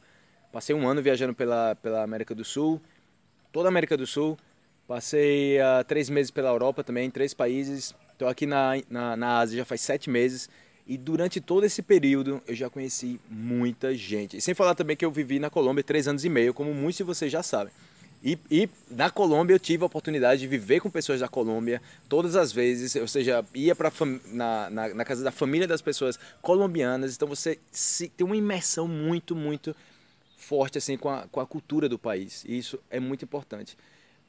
Passei 0.52 0.74
um 0.74 0.86
ano 0.86 1.02
viajando 1.02 1.34
pela, 1.34 1.74
pela 1.76 2.02
América 2.02 2.34
do 2.34 2.44
Sul, 2.44 2.80
toda 3.50 3.68
a 3.68 3.70
América 3.70 3.96
do 3.96 4.06
Sul. 4.06 4.38
Passei 4.86 5.58
uh, 5.58 5.84
três 5.86 6.08
meses 6.08 6.30
pela 6.30 6.50
Europa 6.50 6.84
também, 6.84 7.10
três 7.10 7.34
países. 7.34 7.94
Estou 8.12 8.28
aqui 8.28 8.46
na, 8.46 8.72
na, 8.88 9.16
na 9.16 9.38
Ásia 9.38 9.58
já 9.58 9.64
faz 9.64 9.80
sete 9.80 10.08
meses. 10.08 10.48
E 10.86 10.96
durante 10.96 11.40
todo 11.40 11.66
esse 11.66 11.82
período 11.82 12.40
eu 12.46 12.54
já 12.54 12.70
conheci 12.70 13.20
muita 13.28 13.94
gente. 13.96 14.36
E 14.36 14.40
sem 14.40 14.54
falar 14.54 14.76
também 14.76 14.96
que 14.96 15.04
eu 15.04 15.10
vivi 15.10 15.40
na 15.40 15.50
Colômbia 15.50 15.82
três 15.82 16.06
anos 16.06 16.24
e 16.24 16.28
meio, 16.28 16.54
como 16.54 16.72
muitos 16.72 16.98
de 16.98 17.02
vocês 17.02 17.32
já 17.32 17.42
sabem. 17.42 17.72
E, 18.22 18.38
e, 18.50 18.68
na 18.90 19.10
Colômbia 19.10 19.54
eu 19.54 19.58
tive 19.58 19.82
a 19.82 19.86
oportunidade 19.86 20.40
de 20.40 20.46
viver 20.46 20.80
com 20.80 20.88
pessoas 20.88 21.20
da 21.20 21.28
Colômbia 21.28 21.82
todas 22.08 22.34
as 22.34 22.50
vezes, 22.52 22.94
ou 22.96 23.06
seja, 23.06 23.44
ia 23.54 23.74
para 23.74 23.92
na, 24.26 24.70
na, 24.70 24.94
na, 24.94 25.04
casa 25.04 25.22
da 25.22 25.30
família 25.30 25.66
das 25.66 25.82
pessoas 25.82 26.18
colombianas. 26.40 27.14
Então 27.14 27.28
você 27.28 27.58
se, 27.70 28.08
tem 28.08 28.24
uma 28.24 28.36
imersão 28.36 28.88
muito, 28.88 29.34
muito 29.36 29.76
forte 30.36 30.78
assim 30.78 30.96
com 30.96 31.08
a, 31.08 31.26
com 31.28 31.40
a 31.40 31.46
cultura 31.46 31.88
do 31.88 31.98
país. 31.98 32.44
E 32.46 32.56
isso 32.56 32.78
é 32.88 33.00
muito 33.00 33.24
importante. 33.24 33.76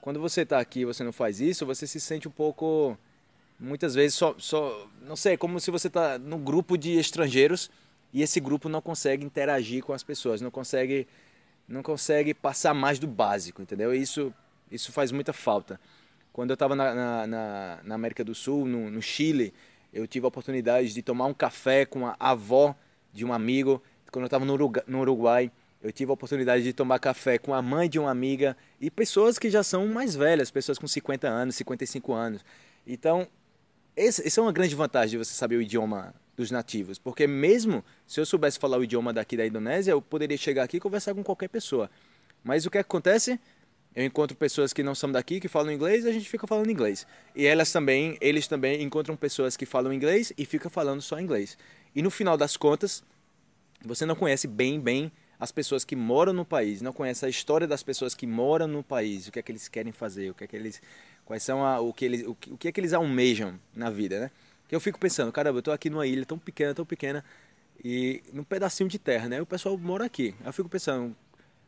Quando 0.07 0.21
você 0.21 0.43
está 0.43 0.57
aqui 0.57 0.79
e 0.79 0.85
você 0.85 1.03
não 1.03 1.11
faz 1.11 1.41
isso, 1.41 1.65
você 1.65 1.85
se 1.85 1.99
sente 1.99 2.29
um 2.29 2.31
pouco, 2.31 2.97
muitas 3.59 3.93
vezes, 3.93 4.15
só, 4.15 4.33
só 4.37 4.87
não 5.01 5.17
sei, 5.17 5.35
como 5.35 5.59
se 5.59 5.69
você 5.69 5.87
está 5.87 6.17
num 6.17 6.41
grupo 6.41 6.77
de 6.77 6.97
estrangeiros 6.97 7.69
e 8.13 8.21
esse 8.21 8.39
grupo 8.39 8.69
não 8.69 8.81
consegue 8.81 9.25
interagir 9.25 9.83
com 9.83 9.91
as 9.91 10.03
pessoas, 10.03 10.39
não 10.39 10.49
consegue, 10.49 11.05
não 11.67 11.83
consegue 11.83 12.33
passar 12.33 12.73
mais 12.73 12.99
do 12.99 13.05
básico, 13.05 13.61
entendeu? 13.61 13.93
Isso, 13.93 14.33
isso 14.71 14.93
faz 14.93 15.11
muita 15.11 15.33
falta. 15.33 15.77
Quando 16.31 16.51
eu 16.51 16.53
estava 16.53 16.73
na, 16.73 16.95
na, 16.95 17.27
na, 17.27 17.79
na, 17.83 17.95
América 17.95 18.23
do 18.23 18.33
Sul, 18.33 18.65
no, 18.65 18.89
no 18.89 19.01
Chile, 19.01 19.53
eu 19.91 20.07
tive 20.07 20.25
a 20.25 20.29
oportunidade 20.29 20.93
de 20.93 21.01
tomar 21.01 21.25
um 21.25 21.33
café 21.33 21.85
com 21.85 22.07
a 22.07 22.15
avó 22.17 22.73
de 23.11 23.25
um 23.25 23.33
amigo. 23.33 23.83
Quando 24.09 24.23
eu 24.23 24.27
estava 24.27 24.45
no 24.45 24.99
Uruguai, 25.01 25.51
eu 25.81 25.91
tive 25.91 26.09
a 26.11 26.13
oportunidade 26.13 26.63
de 26.63 26.73
tomar 26.73 26.99
café 26.99 27.37
com 27.37 27.53
a 27.53 27.61
mãe 27.61 27.89
de 27.89 27.99
uma 27.99 28.09
amiga 28.09 28.57
e 28.79 28.89
pessoas 28.89 29.37
que 29.37 29.49
já 29.49 29.63
são 29.63 29.87
mais 29.87 30.15
velhas, 30.15 30.49
pessoas 30.49 30.77
com 30.77 30.87
50 30.87 31.27
anos, 31.27 31.55
55 31.55 32.13
anos. 32.13 32.43
Então, 32.85 33.27
essa 33.95 34.39
é 34.39 34.43
uma 34.43 34.51
grande 34.51 34.75
vantagem 34.75 35.11
de 35.11 35.25
você 35.25 35.33
saber 35.33 35.55
o 35.55 35.61
idioma 35.61 36.13
dos 36.35 36.51
nativos, 36.51 36.99
porque 36.99 37.25
mesmo 37.25 37.83
se 38.05 38.19
eu 38.19 38.25
soubesse 38.25 38.59
falar 38.59 38.77
o 38.77 38.83
idioma 38.83 39.11
daqui 39.11 39.35
da 39.35 39.45
Indonésia, 39.45 39.91
eu 39.91 40.01
poderia 40.01 40.37
chegar 40.37 40.63
aqui 40.63 40.77
e 40.77 40.79
conversar 40.79 41.13
com 41.15 41.23
qualquer 41.23 41.47
pessoa. 41.47 41.89
Mas 42.43 42.65
o 42.65 42.71
que 42.71 42.77
acontece? 42.77 43.39
Eu 43.95 44.05
encontro 44.05 44.37
pessoas 44.37 44.71
que 44.71 44.83
não 44.83 44.93
são 44.93 45.11
daqui, 45.11 45.39
que 45.39 45.47
falam 45.47 45.71
inglês, 45.71 46.05
e 46.05 46.09
a 46.09 46.11
gente 46.11 46.29
fica 46.29 46.45
falando 46.45 46.69
inglês. 46.69 47.07
E 47.35 47.47
elas 47.47 47.71
também, 47.71 48.15
eles 48.21 48.47
também 48.47 48.83
encontram 48.83 49.15
pessoas 49.15 49.57
que 49.57 49.65
falam 49.65 49.91
inglês 49.91 50.31
e 50.37 50.45
fica 50.45 50.69
falando 50.69 51.01
só 51.01 51.19
inglês. 51.19 51.57
E 51.95 52.01
no 52.03 52.11
final 52.11 52.37
das 52.37 52.55
contas, 52.55 53.03
você 53.83 54.05
não 54.05 54.15
conhece 54.15 54.47
bem, 54.47 54.79
bem 54.79 55.11
as 55.39 55.51
pessoas 55.51 55.83
que 55.83 55.95
moram 55.95 56.33
no 56.33 56.43
país, 56.43 56.81
não 56.81 56.91
conhece 56.91 57.25
a 57.25 57.29
história 57.29 57.67
das 57.67 57.83
pessoas 57.83 58.15
que 58.15 58.25
moram 58.25 58.67
no 58.67 58.83
país, 58.83 59.27
o 59.27 59.31
que 59.31 59.39
é 59.39 59.41
que 59.41 59.51
eles 59.51 59.67
querem 59.67 59.91
fazer, 59.91 60.31
o 60.31 60.33
que 60.33 60.43
é 60.43 60.47
que 60.47 60.55
eles, 60.55 60.81
quais 61.25 61.43
são 61.43 61.63
a, 61.63 61.79
o 61.79 61.93
que 61.93 62.05
eles, 62.05 62.25
o 62.25 62.33
que, 62.33 62.53
o 62.53 62.57
que 62.57 62.67
é 62.67 62.71
que 62.71 62.79
eles 62.79 62.93
almejam 62.93 63.59
na 63.75 63.89
vida, 63.89 64.19
né? 64.19 64.31
Que 64.67 64.75
eu 64.75 64.79
fico 64.79 64.99
pensando, 64.99 65.31
caramba, 65.31 65.59
eu 65.59 65.61
tô 65.61 65.71
aqui 65.71 65.89
numa 65.89 66.05
ilha 66.07 66.25
tão 66.25 66.37
pequena, 66.37 66.73
tão 66.73 66.85
pequena 66.85 67.23
e 67.83 68.23
num 68.33 68.43
pedacinho 68.43 68.89
de 68.89 68.97
terra, 68.97 69.29
né? 69.29 69.41
O 69.41 69.45
pessoal 69.45 69.77
mora 69.77 70.05
aqui. 70.05 70.33
Eu 70.43 70.51
fico 70.51 70.67
pensando, 70.67 71.15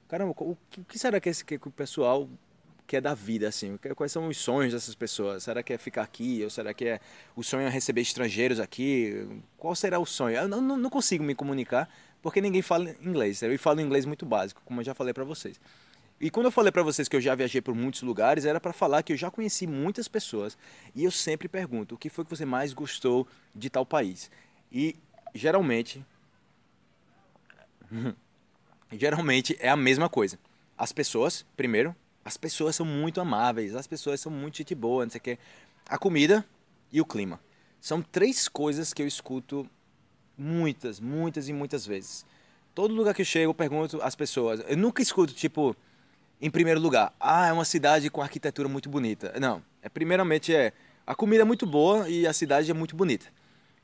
caramba, 0.07 0.33
o 0.35 0.57
que, 0.69 0.81
o 0.81 0.85
que 0.85 0.99
será 0.99 1.19
que, 1.19 1.29
esse, 1.29 1.45
que 1.45 1.55
o 1.55 1.71
pessoal 1.71 2.27
quer 2.87 3.01
da 3.01 3.13
vida, 3.13 3.47
assim? 3.47 3.77
Quais 3.95 4.11
são 4.11 4.27
os 4.27 4.37
sonhos 4.37 4.73
dessas 4.73 4.95
pessoas? 4.95 5.43
Será 5.43 5.61
que 5.61 5.71
é 5.71 5.77
ficar 5.77 6.01
aqui? 6.01 6.43
Ou 6.43 6.49
será 6.49 6.73
que 6.73 6.85
é 6.85 6.99
o 7.35 7.43
sonho 7.43 7.67
é 7.67 7.69
receber 7.69 8.01
estrangeiros 8.01 8.59
aqui? 8.59 9.27
Qual 9.57 9.75
será 9.75 9.99
o 9.99 10.05
sonho? 10.07 10.35
Eu 10.35 10.47
não, 10.47 10.59
não 10.59 10.89
consigo 10.89 11.23
me 11.23 11.35
comunicar 11.35 11.87
porque 12.21 12.41
ninguém 12.41 12.61
fala 12.61 12.95
inglês. 13.01 13.41
Eu 13.41 13.57
falo 13.59 13.81
inglês 13.81 14.05
muito 14.05 14.25
básico, 14.25 14.61
como 14.65 14.81
eu 14.81 14.85
já 14.85 14.93
falei 14.93 15.13
para 15.13 15.23
vocês. 15.23 15.59
E 16.19 16.29
quando 16.29 16.47
eu 16.47 16.51
falei 16.51 16.71
para 16.71 16.83
vocês 16.83 17.07
que 17.07 17.15
eu 17.15 17.21
já 17.21 17.33
viajei 17.33 17.61
por 17.61 17.73
muitos 17.73 18.01
lugares, 18.01 18.43
era 18.43 18.59
para 18.59 18.73
falar 18.73 19.03
que 19.03 19.13
eu 19.13 19.17
já 19.17 19.31
conheci 19.31 19.65
muitas 19.65 20.07
pessoas 20.07 20.57
e 20.93 21.03
eu 21.05 21.11
sempre 21.11 21.47
pergunto: 21.47 21.95
o 21.95 21.97
que 21.97 22.09
foi 22.09 22.25
que 22.25 22.29
você 22.29 22.45
mais 22.45 22.73
gostou 22.73 23.25
de 23.55 23.69
tal 23.69 23.85
país? 23.85 24.29
E 24.71 24.95
geralmente 25.33 26.05
geralmente 28.91 29.57
é 29.59 29.69
a 29.69 29.77
mesma 29.77 30.09
coisa. 30.09 30.37
As 30.77 30.91
pessoas, 30.91 31.45
primeiro, 31.55 31.95
As 32.23 32.37
pessoas 32.37 32.75
são 32.75 32.85
muito 32.85 33.19
amáveis, 33.19 33.75
as 33.75 33.87
pessoas 33.87 34.19
são 34.19 34.31
muito 34.31 34.57
gente 34.57 34.75
boa, 34.75 35.05
não 35.05 35.09
sei 35.09 35.19
o 35.19 35.23
quê. 35.23 35.39
A 35.87 35.97
comida 35.97 36.45
e 36.91 37.01
o 37.01 37.05
clima. 37.05 37.39
São 37.81 38.01
três 38.01 38.47
coisas 38.47 38.93
que 38.93 39.01
eu 39.01 39.07
escuto 39.07 39.67
muitas, 40.39 40.99
muitas 40.99 41.49
e 41.49 41.53
muitas 41.53 41.85
vezes. 41.85 42.25
Todo 42.73 42.93
lugar 42.93 43.13
que 43.13 43.21
eu 43.21 43.25
chego, 43.25 43.51
eu 43.51 43.53
pergunto 43.53 44.01
às 44.01 44.15
pessoas. 44.15 44.61
Eu 44.67 44.77
nunca 44.77 45.01
escuto, 45.01 45.33
tipo, 45.33 45.75
em 46.41 46.49
primeiro 46.49 46.79
lugar, 46.79 47.13
ah, 47.19 47.47
é 47.47 47.53
uma 47.53 47.65
cidade 47.65 48.09
com 48.09 48.21
arquitetura 48.21 48.69
muito 48.69 48.89
bonita. 48.89 49.33
Não. 49.39 49.61
É, 49.81 49.89
primeiramente 49.89 50.55
é 50.55 50.71
a 51.05 51.15
comida 51.15 51.41
é 51.41 51.45
muito 51.45 51.65
boa 51.65 52.07
e 52.07 52.25
a 52.27 52.33
cidade 52.33 52.69
é 52.69 52.73
muito 52.73 52.95
bonita. 52.95 53.25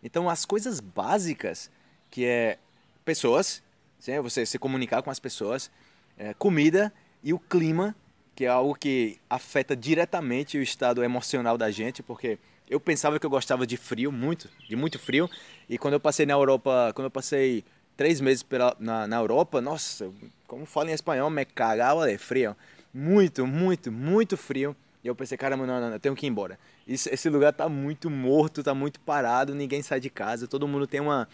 Então 0.03 0.29
as 0.29 0.45
coisas 0.45 0.79
básicas, 0.79 1.71
que 2.09 2.23
é 2.23 2.59
pessoas, 3.03 3.63
sim, 3.99 4.19
você 4.19 4.45
se 4.45 4.59
comunicar 4.59 5.01
com 5.01 5.09
as 5.09 5.19
pessoas, 5.19 5.71
é, 6.17 6.33
comida 6.35 6.93
e 7.23 7.33
o 7.33 7.39
clima, 7.39 7.95
que 8.35 8.45
é 8.45 8.47
algo 8.47 8.75
que 8.75 9.19
afeta 9.29 9.75
diretamente 9.75 10.57
o 10.57 10.61
estado 10.61 11.03
emocional 11.03 11.57
da 11.57 11.71
gente, 11.71 12.03
porque 12.03 12.37
eu 12.69 12.79
pensava 12.79 13.19
que 13.19 13.25
eu 13.25 13.29
gostava 13.29 13.65
de 13.65 13.77
frio, 13.77 14.11
muito, 14.11 14.49
de 14.67 14.75
muito 14.75 14.97
frio, 14.97 15.29
e 15.69 15.77
quando 15.77 15.93
eu 15.95 15.99
passei 15.99 16.25
na 16.25 16.33
Europa, 16.33 16.91
quando 16.95 17.05
eu 17.05 17.11
passei 17.11 17.63
três 17.95 18.19
meses 18.19 18.43
pela, 18.43 18.75
na, 18.79 19.07
na 19.07 19.17
Europa, 19.17 19.61
nossa, 19.61 20.11
como 20.47 20.65
falo 20.65 20.89
em 20.89 20.93
espanhol, 20.93 21.29
me 21.29 21.45
cagava 21.45 22.07
de 22.07 22.17
frio. 22.17 22.55
Muito, 22.93 23.45
muito, 23.45 23.91
muito 23.91 24.37
frio. 24.37 24.75
E 25.03 25.07
eu 25.07 25.15
pensei, 25.15 25.37
caramba, 25.37 25.65
não, 25.65 25.79
não, 25.79 25.91
eu 25.93 25.99
tenho 25.99 26.15
que 26.15 26.25
ir 26.25 26.29
embora. 26.29 26.57
Isso, 26.87 27.09
esse 27.11 27.29
lugar 27.29 27.53
tá 27.53 27.69
muito 27.69 28.09
morto, 28.09 28.63
tá 28.63 28.73
muito 28.73 28.99
parado, 28.99 29.53
ninguém 29.53 29.81
sai 29.81 29.99
de 29.99 30.09
casa, 30.09 30.47
todo 30.47 30.67
mundo 30.67 30.87
tem 30.87 30.99
uma, 30.99 31.27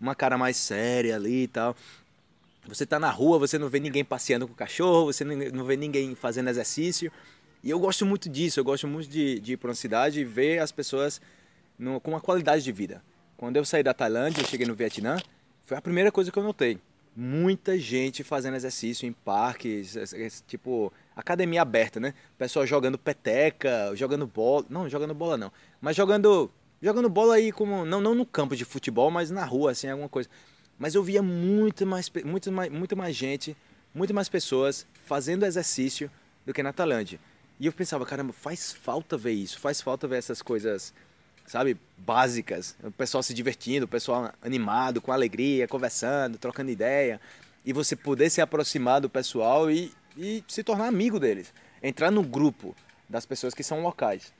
uma 0.00 0.14
cara 0.14 0.36
mais 0.36 0.56
séria 0.56 1.16
ali 1.16 1.44
e 1.44 1.48
tal. 1.48 1.74
Você 2.66 2.86
tá 2.86 2.98
na 2.98 3.10
rua, 3.10 3.38
você 3.38 3.58
não 3.58 3.68
vê 3.68 3.78
ninguém 3.78 4.04
passeando 4.04 4.46
com 4.46 4.54
o 4.54 4.56
cachorro, 4.56 5.06
você 5.06 5.24
não 5.24 5.64
vê 5.64 5.76
ninguém 5.76 6.14
fazendo 6.14 6.48
exercício. 6.48 7.12
E 7.64 7.70
eu 7.70 7.78
gosto 7.78 8.04
muito 8.04 8.28
disso, 8.28 8.60
eu 8.60 8.64
gosto 8.64 8.86
muito 8.86 9.08
de, 9.08 9.40
de 9.40 9.54
ir 9.54 9.56
para 9.56 9.70
uma 9.70 9.74
cidade 9.74 10.20
e 10.20 10.24
ver 10.24 10.58
as 10.58 10.70
pessoas 10.70 11.18
no, 11.78 11.98
com 11.98 12.10
uma 12.10 12.20
qualidade 12.20 12.62
de 12.62 12.70
vida. 12.70 13.02
Quando 13.38 13.56
eu 13.56 13.64
saí 13.64 13.82
da 13.82 13.94
Tailândia, 13.94 14.42
eu 14.42 14.46
cheguei 14.46 14.66
no 14.66 14.74
Vietnã, 14.74 15.16
foi 15.64 15.78
a 15.78 15.80
primeira 15.80 16.12
coisa 16.12 16.30
que 16.30 16.38
eu 16.38 16.42
notei. 16.42 16.78
Muita 17.16 17.78
gente 17.78 18.22
fazendo 18.22 18.54
exercício 18.54 19.08
em 19.08 19.12
parques, 19.12 19.96
tipo 20.46 20.92
academia 21.16 21.62
aberta, 21.62 21.98
né? 21.98 22.12
Pessoal 22.36 22.66
jogando 22.66 22.98
peteca, 22.98 23.92
jogando 23.94 24.26
bola, 24.26 24.66
não, 24.68 24.86
jogando 24.86 25.14
bola 25.14 25.38
não, 25.38 25.50
mas 25.80 25.96
jogando 25.96 26.50
jogando 26.82 27.08
bola 27.08 27.36
aí 27.36 27.50
como 27.50 27.86
não 27.86 27.98
não 27.98 28.14
no 28.14 28.26
campo 28.26 28.54
de 28.54 28.66
futebol, 28.66 29.10
mas 29.10 29.30
na 29.30 29.44
rua 29.44 29.70
assim, 29.70 29.88
alguma 29.88 30.08
coisa. 30.08 30.28
Mas 30.78 30.94
eu 30.94 31.02
via 31.02 31.22
muito 31.22 31.86
mais 31.86 32.12
muito 32.26 32.52
mais 32.52 32.70
muito 32.70 32.94
mais 32.94 33.16
gente, 33.16 33.56
muito 33.94 34.12
mais 34.12 34.28
pessoas 34.28 34.86
fazendo 35.06 35.46
exercício 35.46 36.10
do 36.44 36.52
que 36.52 36.62
na 36.62 36.70
Tailândia. 36.70 37.18
E 37.58 37.66
eu 37.66 37.72
pensava, 37.72 38.04
caramba, 38.04 38.32
faz 38.32 38.72
falta 38.72 39.16
ver 39.16 39.32
isso, 39.32 39.60
faz 39.60 39.80
falta 39.80 40.08
ver 40.08 40.16
essas 40.16 40.42
coisas, 40.42 40.92
sabe, 41.46 41.76
básicas. 41.96 42.76
O 42.82 42.90
pessoal 42.90 43.22
se 43.22 43.32
divertindo, 43.32 43.86
o 43.86 43.88
pessoal 43.88 44.32
animado, 44.42 45.00
com 45.00 45.12
alegria, 45.12 45.68
conversando, 45.68 46.36
trocando 46.38 46.70
ideia. 46.70 47.20
E 47.64 47.72
você 47.72 47.94
poder 47.94 48.28
se 48.28 48.40
aproximar 48.40 49.00
do 49.00 49.08
pessoal 49.08 49.70
e, 49.70 49.92
e 50.16 50.42
se 50.48 50.62
tornar 50.62 50.86
amigo 50.86 51.20
deles. 51.20 51.52
Entrar 51.82 52.10
no 52.10 52.22
grupo 52.22 52.74
das 53.08 53.24
pessoas 53.24 53.54
que 53.54 53.62
são 53.62 53.82
locais. 53.82 54.32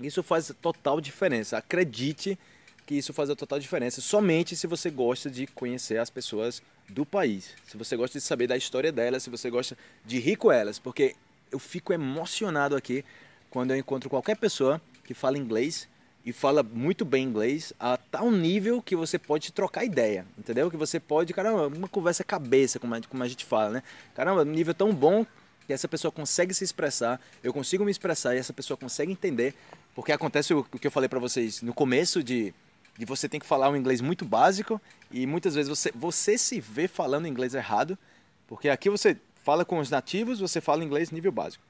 Isso 0.00 0.22
faz 0.22 0.52
total 0.60 1.00
diferença. 1.00 1.58
Acredite 1.58 2.38
que 2.84 2.94
isso 2.96 3.12
faz 3.12 3.30
a 3.30 3.36
total 3.36 3.58
diferença. 3.58 4.00
Somente 4.00 4.56
se 4.56 4.66
você 4.66 4.90
gosta 4.90 5.30
de 5.30 5.46
conhecer 5.46 5.98
as 5.98 6.10
pessoas 6.10 6.60
do 6.88 7.06
país. 7.06 7.50
Se 7.66 7.76
você 7.76 7.96
gosta 7.96 8.18
de 8.18 8.24
saber 8.24 8.48
da 8.48 8.56
história 8.56 8.90
delas, 8.90 9.22
se 9.22 9.30
você 9.30 9.48
gosta 9.48 9.76
de 10.04 10.18
rir 10.18 10.36
com 10.36 10.50
elas. 10.50 10.78
Porque 10.78 11.14
eu 11.52 11.58
fico 11.58 11.92
emocionado 11.92 12.74
aqui 12.74 13.04
quando 13.50 13.72
eu 13.72 13.76
encontro 13.76 14.08
qualquer 14.08 14.36
pessoa 14.36 14.80
que 15.04 15.14
fala 15.14 15.36
inglês 15.36 15.86
e 16.24 16.32
fala 16.32 16.62
muito 16.62 17.04
bem 17.04 17.24
inglês 17.24 17.72
a 17.78 17.96
tal 17.96 18.30
nível 18.30 18.80
que 18.80 18.96
você 18.96 19.18
pode 19.18 19.52
trocar 19.52 19.84
ideia, 19.84 20.24
entendeu? 20.38 20.70
Que 20.70 20.76
você 20.76 20.98
pode, 20.98 21.32
caramba, 21.34 21.66
uma 21.66 21.88
conversa 21.88 22.24
cabeça, 22.24 22.78
como 22.78 22.94
a, 22.94 23.00
como 23.02 23.22
a 23.22 23.28
gente 23.28 23.44
fala, 23.44 23.70
né? 23.70 23.82
Caramba, 24.14 24.44
nível 24.44 24.72
tão 24.72 24.94
bom 24.94 25.26
que 25.66 25.72
essa 25.72 25.88
pessoa 25.88 26.10
consegue 26.10 26.54
se 26.54 26.64
expressar, 26.64 27.20
eu 27.42 27.52
consigo 27.52 27.84
me 27.84 27.90
expressar 27.90 28.34
e 28.34 28.38
essa 28.38 28.52
pessoa 28.52 28.76
consegue 28.76 29.12
entender, 29.12 29.54
porque 29.94 30.12
acontece 30.12 30.54
o, 30.54 30.60
o 30.60 30.78
que 30.78 30.86
eu 30.86 30.90
falei 30.90 31.08
para 31.08 31.18
vocês 31.18 31.60
no 31.60 31.74
começo 31.74 32.22
de, 32.22 32.54
de 32.96 33.04
você 33.04 33.28
tem 33.28 33.38
que 33.38 33.46
falar 33.46 33.68
um 33.68 33.76
inglês 33.76 34.00
muito 34.00 34.24
básico 34.24 34.80
e 35.10 35.26
muitas 35.26 35.54
vezes 35.54 35.68
você, 35.68 35.92
você 35.94 36.38
se 36.38 36.60
vê 36.60 36.88
falando 36.88 37.26
inglês 37.26 37.54
errado, 37.54 37.98
porque 38.46 38.68
aqui 38.68 38.88
você 38.88 39.16
fala 39.42 39.64
com 39.64 39.78
os 39.78 39.90
nativos, 39.90 40.40
você 40.40 40.60
fala 40.60 40.84
inglês 40.84 41.10
nível 41.10 41.32
básico. 41.32 41.64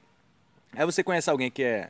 Aí 0.73 0.85
você 0.85 1.03
conhece 1.03 1.29
alguém 1.29 1.51
que 1.51 1.63
é 1.63 1.89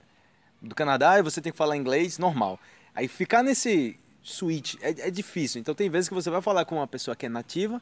do 0.61 0.73
Canadá 0.75 1.19
e 1.19 1.21
você 1.21 1.41
tem 1.41 1.51
que 1.51 1.57
falar 1.57 1.77
inglês 1.77 2.17
normal. 2.17 2.59
Aí 2.95 3.07
ficar 3.07 3.43
nesse 3.43 3.99
switch 4.21 4.75
é, 4.81 5.07
é 5.07 5.11
difícil. 5.11 5.59
Então 5.59 5.75
tem 5.75 5.89
vezes 5.89 6.07
que 6.07 6.15
você 6.15 6.29
vai 6.29 6.41
falar 6.41 6.65
com 6.65 6.75
uma 6.75 6.87
pessoa 6.87 7.15
que 7.15 7.25
é 7.25 7.29
nativa 7.29 7.81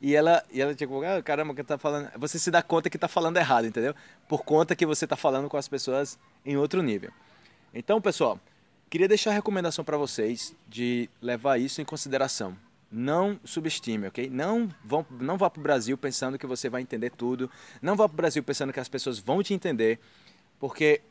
e 0.00 0.14
ela, 0.14 0.44
e 0.52 0.60
ela 0.60 0.74
tipo, 0.74 1.02
ah, 1.02 1.22
caramba, 1.22 1.54
que 1.54 1.62
tá 1.62 1.78
falando. 1.78 2.10
Você 2.18 2.38
se 2.38 2.50
dá 2.50 2.62
conta 2.62 2.90
que 2.90 2.98
tá 2.98 3.08
falando 3.08 3.36
errado, 3.36 3.66
entendeu? 3.66 3.94
Por 4.28 4.44
conta 4.44 4.76
que 4.76 4.84
você 4.84 5.06
tá 5.06 5.16
falando 5.16 5.48
com 5.48 5.56
as 5.56 5.68
pessoas 5.68 6.18
em 6.44 6.56
outro 6.56 6.82
nível. 6.82 7.10
Então, 7.72 8.00
pessoal, 8.00 8.38
queria 8.90 9.08
deixar 9.08 9.30
a 9.30 9.34
recomendação 9.34 9.84
para 9.84 9.96
vocês 9.96 10.54
de 10.68 11.08
levar 11.22 11.58
isso 11.58 11.80
em 11.80 11.84
consideração. 11.84 12.56
Não 12.90 13.40
subestime, 13.44 14.06
ok? 14.06 14.30
Não, 14.30 14.72
vão, 14.84 15.04
não 15.20 15.36
vá 15.36 15.50
para 15.50 15.60
o 15.60 15.62
Brasil 15.62 15.98
pensando 15.98 16.38
que 16.38 16.46
você 16.46 16.68
vai 16.68 16.82
entender 16.82 17.10
tudo. 17.10 17.50
Não 17.82 17.96
vá 17.96 18.08
para 18.08 18.14
o 18.14 18.16
Brasil 18.16 18.42
pensando 18.42 18.72
que 18.72 18.80
as 18.80 18.88
pessoas 18.88 19.18
vão 19.18 19.42
te 19.42 19.52
entender. 19.52 19.98
Porque 20.58 21.02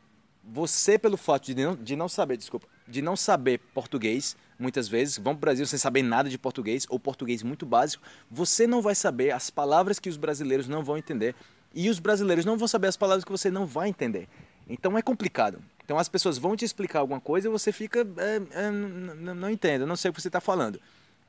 você, 0.43 0.97
pelo 0.97 1.17
fato 1.17 1.45
de 1.45 1.55
não, 1.55 1.75
de 1.75 1.95
não 1.95 2.07
saber, 2.07 2.37
desculpa, 2.37 2.67
de 2.87 3.01
não 3.01 3.15
saber 3.15 3.59
português, 3.73 4.37
muitas 4.59 4.87
vezes, 4.87 5.17
vão 5.17 5.33
para 5.33 5.37
o 5.37 5.41
Brasil 5.41 5.65
sem 5.65 5.79
saber 5.79 6.03
nada 6.03 6.29
de 6.29 6.37
português, 6.37 6.85
ou 6.89 6.99
português 6.99 7.41
muito 7.43 7.65
básico, 7.65 8.03
você 8.29 8.67
não 8.67 8.81
vai 8.81 8.95
saber 8.95 9.31
as 9.31 9.49
palavras 9.49 9.99
que 9.99 10.09
os 10.09 10.17
brasileiros 10.17 10.67
não 10.67 10.83
vão 10.83 10.97
entender. 10.97 11.35
E 11.73 11.89
os 11.89 11.99
brasileiros 11.99 12.45
não 12.45 12.57
vão 12.57 12.67
saber 12.67 12.87
as 12.87 12.95
palavras 12.95 13.25
que 13.25 13.31
você 13.31 13.51
não 13.51 13.65
vai 13.65 13.89
entender. 13.89 14.29
Então 14.69 14.97
é 14.97 15.01
complicado. 15.01 15.61
Então 15.83 15.99
as 15.99 16.07
pessoas 16.07 16.37
vão 16.37 16.55
te 16.55 16.63
explicar 16.63 16.99
alguma 16.99 17.19
coisa 17.19 17.47
e 17.47 17.51
você 17.51 17.71
fica. 17.71 18.07
É, 18.17 18.41
é, 18.65 18.71
não, 18.71 19.35
não 19.35 19.49
entendo, 19.49 19.85
não 19.85 19.95
sei 19.95 20.09
o 20.09 20.13
que 20.13 20.21
você 20.21 20.29
está 20.29 20.39
falando. 20.39 20.79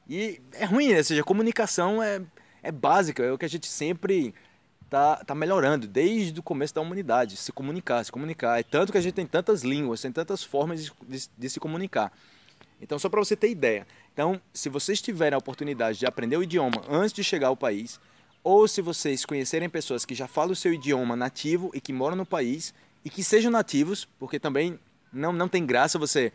E 0.09 0.41
é 0.53 0.65
ruim, 0.65 0.89
né? 0.89 0.99
Ou 0.99 1.05
seja, 1.05 1.21
a 1.21 1.25
comunicação 1.25 2.03
é, 2.03 2.21
é 2.63 2.71
básica, 2.71 3.23
é 3.23 3.33
o 3.33 3.39
que 3.39 3.45
a 3.45 3.49
gente 3.49 3.67
sempre 3.67 4.35
tá, 4.89 5.17
tá 5.25 5.35
melhorando 5.35 5.87
desde 5.87 6.39
o 6.39 6.43
começo 6.43 6.75
da 6.75 6.81
humanidade, 6.81 7.37
se 7.37 7.53
comunicar, 7.53 8.05
se 8.05 8.13
comunicar. 8.13 8.59
É 8.61 8.63
tanto 8.63 8.93
que 8.93 8.99
a 8.99 9.01
gente 9.01 9.15
tem 9.15 9.27
tantas 9.27 9.63
línguas, 9.63 10.01
tem 10.01 10.13
tantas 10.13 10.43
formas 10.43 10.85
de, 10.85 10.93
de, 11.09 11.29
de 11.37 11.51
se 11.51 11.61
comunicar. 11.61 12.13
Então, 12.81 12.99
só 12.99 13.09
para 13.09 13.21
você 13.21 13.35
ter 13.35 13.51
ideia. 13.51 13.87
Então, 14.13 14.41
se 14.53 14.69
vocês 14.69 15.01
tiverem 15.01 15.35
a 15.35 15.39
oportunidade 15.39 15.99
de 15.99 16.07
aprender 16.07 16.37
o 16.37 16.43
idioma 16.43 16.83
antes 16.89 17.13
de 17.13 17.25
chegar 17.25 17.49
ao 17.49 17.57
país, 17.57 17.99
ou 18.45 18.69
se 18.69 18.81
vocês 18.81 19.25
conhecerem 19.25 19.69
pessoas 19.69 20.05
que 20.05 20.15
já 20.15 20.27
falam 20.29 20.53
o 20.53 20.57
seu 20.57 20.73
idioma 20.73 21.17
nativo 21.17 21.71
e 21.75 21.81
que 21.81 21.93
moram 21.93 22.17
no 22.17 22.27
país 22.27 22.73
e 23.05 23.11
que 23.11 23.25
sejam 23.25 23.51
nativos, 23.51 24.07
porque 24.19 24.39
também 24.39 24.79
não, 25.13 25.33
não 25.33 25.49
tem 25.49 25.67
graça 25.67 25.99
você. 25.99 26.33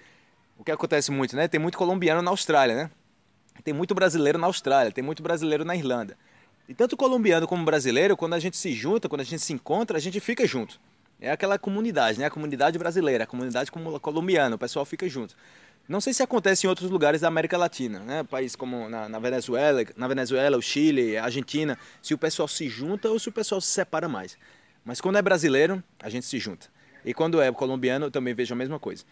O 0.57 0.63
que 0.63 0.71
acontece 0.71 1.11
muito, 1.11 1.35
né? 1.35 1.47
Tem 1.47 1.59
muito 1.59 1.77
colombiano 1.77 2.21
na 2.21 2.31
Austrália, 2.31 2.75
né? 2.75 2.91
Tem 3.63 3.73
muito 3.73 3.93
brasileiro 3.93 4.37
na 4.37 4.47
Austrália, 4.47 4.91
tem 4.91 5.03
muito 5.03 5.21
brasileiro 5.21 5.63
na 5.63 5.75
Irlanda. 5.75 6.17
E 6.67 6.73
tanto 6.73 6.95
colombiano 6.95 7.47
como 7.47 7.65
brasileiro, 7.65 8.15
quando 8.15 8.33
a 8.33 8.39
gente 8.39 8.57
se 8.57 8.73
junta, 8.73 9.09
quando 9.09 9.21
a 9.21 9.25
gente 9.25 9.41
se 9.41 9.53
encontra, 9.53 9.97
a 9.97 10.01
gente 10.01 10.19
fica 10.19 10.45
junto. 10.47 10.79
É 11.19 11.31
aquela 11.31 11.59
comunidade, 11.59 12.19
né? 12.19 12.25
A 12.25 12.31
comunidade 12.31 12.79
brasileira, 12.79 13.25
a 13.25 13.27
comunidade 13.27 13.69
colombiana, 13.71 14.55
o 14.55 14.59
pessoal 14.59 14.85
fica 14.85 15.07
junto. 15.07 15.35
Não 15.87 15.99
sei 15.99 16.13
se 16.13 16.23
acontece 16.23 16.65
em 16.65 16.69
outros 16.69 16.89
lugares 16.89 17.21
da 17.21 17.27
América 17.27 17.57
Latina, 17.57 17.99
né? 17.99 18.23
Países 18.23 18.55
como 18.55 18.87
na, 18.87 19.09
na, 19.09 19.19
Venezuela, 19.19 19.83
na 19.95 20.07
Venezuela, 20.07 20.57
o 20.57 20.61
Chile, 20.61 21.17
a 21.17 21.25
Argentina, 21.25 21.77
se 22.01 22.13
o 22.13 22.17
pessoal 22.17 22.47
se 22.47 22.69
junta 22.69 23.09
ou 23.09 23.19
se 23.19 23.29
o 23.29 23.31
pessoal 23.31 23.59
se 23.59 23.67
separa 23.67 24.07
mais. 24.07 24.37
Mas 24.85 25.01
quando 25.01 25.17
é 25.17 25.21
brasileiro, 25.21 25.83
a 26.01 26.09
gente 26.09 26.25
se 26.25 26.39
junta. 26.39 26.67
E 27.03 27.13
quando 27.13 27.41
é 27.41 27.51
colombiano, 27.51 28.05
eu 28.05 28.11
também 28.11 28.33
vejo 28.33 28.53
a 28.53 28.57
mesma 28.57 28.79
coisa. 28.79 29.03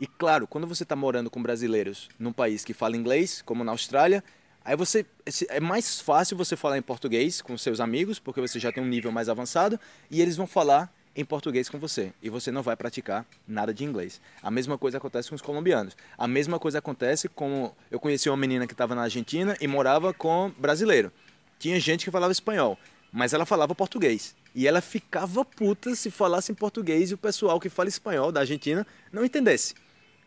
E 0.00 0.06
claro, 0.06 0.46
quando 0.46 0.66
você 0.66 0.82
está 0.82 0.96
morando 0.96 1.28
com 1.28 1.42
brasileiros 1.42 2.08
num 2.18 2.32
país 2.32 2.64
que 2.64 2.72
fala 2.72 2.96
inglês, 2.96 3.42
como 3.42 3.62
na 3.62 3.72
Austrália, 3.72 4.24
aí 4.64 4.74
você 4.74 5.04
é 5.50 5.60
mais 5.60 6.00
fácil 6.00 6.38
você 6.38 6.56
falar 6.56 6.78
em 6.78 6.82
português 6.82 7.42
com 7.42 7.56
seus 7.58 7.80
amigos, 7.80 8.18
porque 8.18 8.40
você 8.40 8.58
já 8.58 8.72
tem 8.72 8.82
um 8.82 8.86
nível 8.86 9.12
mais 9.12 9.28
avançado, 9.28 9.78
e 10.10 10.22
eles 10.22 10.36
vão 10.36 10.46
falar 10.46 10.90
em 11.14 11.24
português 11.24 11.68
com 11.68 11.78
você 11.78 12.12
e 12.22 12.30
você 12.30 12.50
não 12.50 12.62
vai 12.62 12.76
praticar 12.76 13.26
nada 13.46 13.74
de 13.74 13.84
inglês. 13.84 14.20
A 14.42 14.50
mesma 14.50 14.78
coisa 14.78 14.96
acontece 14.96 15.28
com 15.28 15.34
os 15.34 15.42
colombianos. 15.42 15.94
A 16.16 16.26
mesma 16.26 16.58
coisa 16.58 16.78
acontece 16.78 17.28
com 17.28 17.70
eu 17.90 18.00
conheci 18.00 18.30
uma 18.30 18.36
menina 18.36 18.66
que 18.66 18.72
estava 18.72 18.94
na 18.94 19.02
Argentina 19.02 19.54
e 19.60 19.66
morava 19.66 20.14
com 20.14 20.50
brasileiro. 20.56 21.12
Tinha 21.58 21.78
gente 21.78 22.06
que 22.06 22.10
falava 22.10 22.32
espanhol, 22.32 22.78
mas 23.12 23.34
ela 23.34 23.44
falava 23.44 23.74
português. 23.74 24.34
E 24.54 24.66
ela 24.66 24.80
ficava 24.80 25.44
puta 25.44 25.94
se 25.94 26.10
falasse 26.10 26.50
em 26.52 26.54
português 26.54 27.10
e 27.10 27.14
o 27.14 27.18
pessoal 27.18 27.60
que 27.60 27.68
fala 27.68 27.88
espanhol 27.88 28.32
da 28.32 28.40
Argentina 28.40 28.86
não 29.12 29.24
entendesse. 29.24 29.74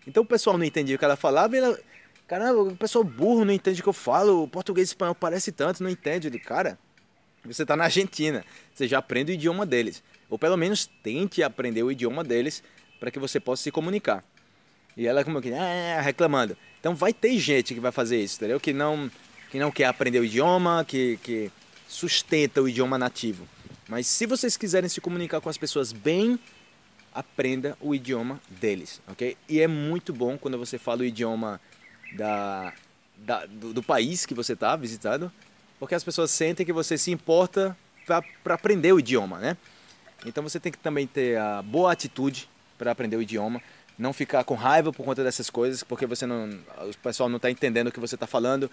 Então 0.08 0.24
o 0.24 0.26
pessoal 0.26 0.58
não 0.58 0.66
entendia 0.66 0.96
o 0.96 1.00
que 1.00 1.06
ela 1.06 1.16
falava 1.16 1.56
e 1.56 1.60
ela. 1.60 1.80
Caramba, 2.28 2.62
o 2.62 2.76
pessoal 2.76 3.04
burro 3.04 3.44
não 3.46 3.54
entende 3.54 3.82
o 3.82 3.84
que 3.84 3.90
eu 3.90 3.94
falo, 3.94 4.44
o 4.44 4.48
português 4.48 4.90
e 4.90 4.92
espanhol 4.92 5.14
parece 5.14 5.52
tanto, 5.52 5.84
não 5.84 5.90
entende. 5.90 6.30
Digo, 6.30 6.44
cara, 6.44 6.78
Você 7.46 7.64
está 7.64 7.76
na 7.76 7.84
Argentina, 7.84 8.46
você 8.74 8.88
já 8.88 9.00
aprende 9.00 9.32
o 9.32 9.36
idioma 9.36 9.66
deles. 9.66 10.02
Ou 10.30 10.40
pelo 10.40 10.56
menos 10.56 10.90
tente 11.04 11.44
aprender 11.44 11.84
o 11.84 11.92
idioma 11.92 12.24
deles 12.24 12.64
para 13.00 13.12
que 13.12 13.20
você 13.20 13.40
possa 13.40 13.64
se 13.64 13.72
comunicar. 13.72 14.24
E 14.96 15.06
ela 15.06 15.24
como 15.24 15.42
que 15.42 15.54
ah, 15.54 16.02
reclamando. 16.02 16.56
Então 16.80 16.96
vai 16.96 17.14
ter 17.14 17.38
gente 17.38 17.74
que 17.74 17.80
vai 17.80 17.92
fazer 17.92 18.22
isso, 18.22 18.38
entendeu? 18.38 18.60
Que 18.60 18.72
não 18.72 19.12
que 19.52 19.60
não 19.60 19.72
quer 19.72 19.86
aprender 19.86 20.20
o 20.20 20.26
idioma, 20.26 20.84
que, 20.84 21.20
que 21.22 21.52
sustenta 21.88 22.60
o 22.60 22.68
idioma 22.68 22.98
nativo. 22.98 23.48
Mas 23.88 24.08
se 24.08 24.26
vocês 24.26 24.58
quiserem 24.58 24.90
se 24.90 25.00
comunicar 25.00 25.40
com 25.42 25.48
as 25.48 25.60
pessoas 25.60 25.92
bem, 25.92 26.40
aprenda 27.14 27.78
o 27.80 27.94
idioma 27.94 28.42
deles, 28.50 29.02
ok? 29.08 29.38
E 29.48 29.60
é 29.60 29.68
muito 29.68 30.12
bom 30.12 30.38
quando 30.38 30.58
você 30.58 30.78
fala 30.78 31.02
o 31.02 31.06
idioma 31.06 31.62
da, 32.16 32.74
da 33.18 33.46
do, 33.46 33.74
do, 33.74 33.84
país 33.84 34.26
que 34.26 34.34
você 34.34 34.54
está 34.54 34.76
visitando, 34.76 35.32
porque 35.80 35.96
as 35.96 36.04
pessoas 36.04 36.32
sentem 36.32 36.66
que 36.66 36.74
você 36.74 36.98
se 36.98 37.12
importa 37.12 37.78
para 38.44 38.56
aprender 38.56 38.92
o 38.92 39.00
idioma, 39.00 39.40
né? 39.40 39.58
Então 40.26 40.44
você 40.44 40.60
tem 40.60 40.72
que 40.72 40.78
também 40.78 41.06
ter 41.06 41.38
a 41.38 41.62
boa 41.62 41.92
atitude 41.92 42.50
para 42.78 42.92
aprender 42.92 43.18
o 43.18 43.22
idioma, 43.22 43.62
não 43.98 44.12
ficar 44.14 44.44
com 44.44 44.56
raiva 44.56 44.92
por 44.92 45.06
conta 45.06 45.24
dessas 45.24 45.50
coisas, 45.50 45.84
porque 45.84 46.06
você 46.06 46.26
não, 46.26 46.50
o 46.90 46.98
pessoal 46.98 47.30
não 47.30 47.38
está 47.38 47.52
entendendo 47.52 47.88
o 47.88 47.92
que 47.92 48.00
você 48.00 48.16
está 48.16 48.28
falando. 48.28 48.70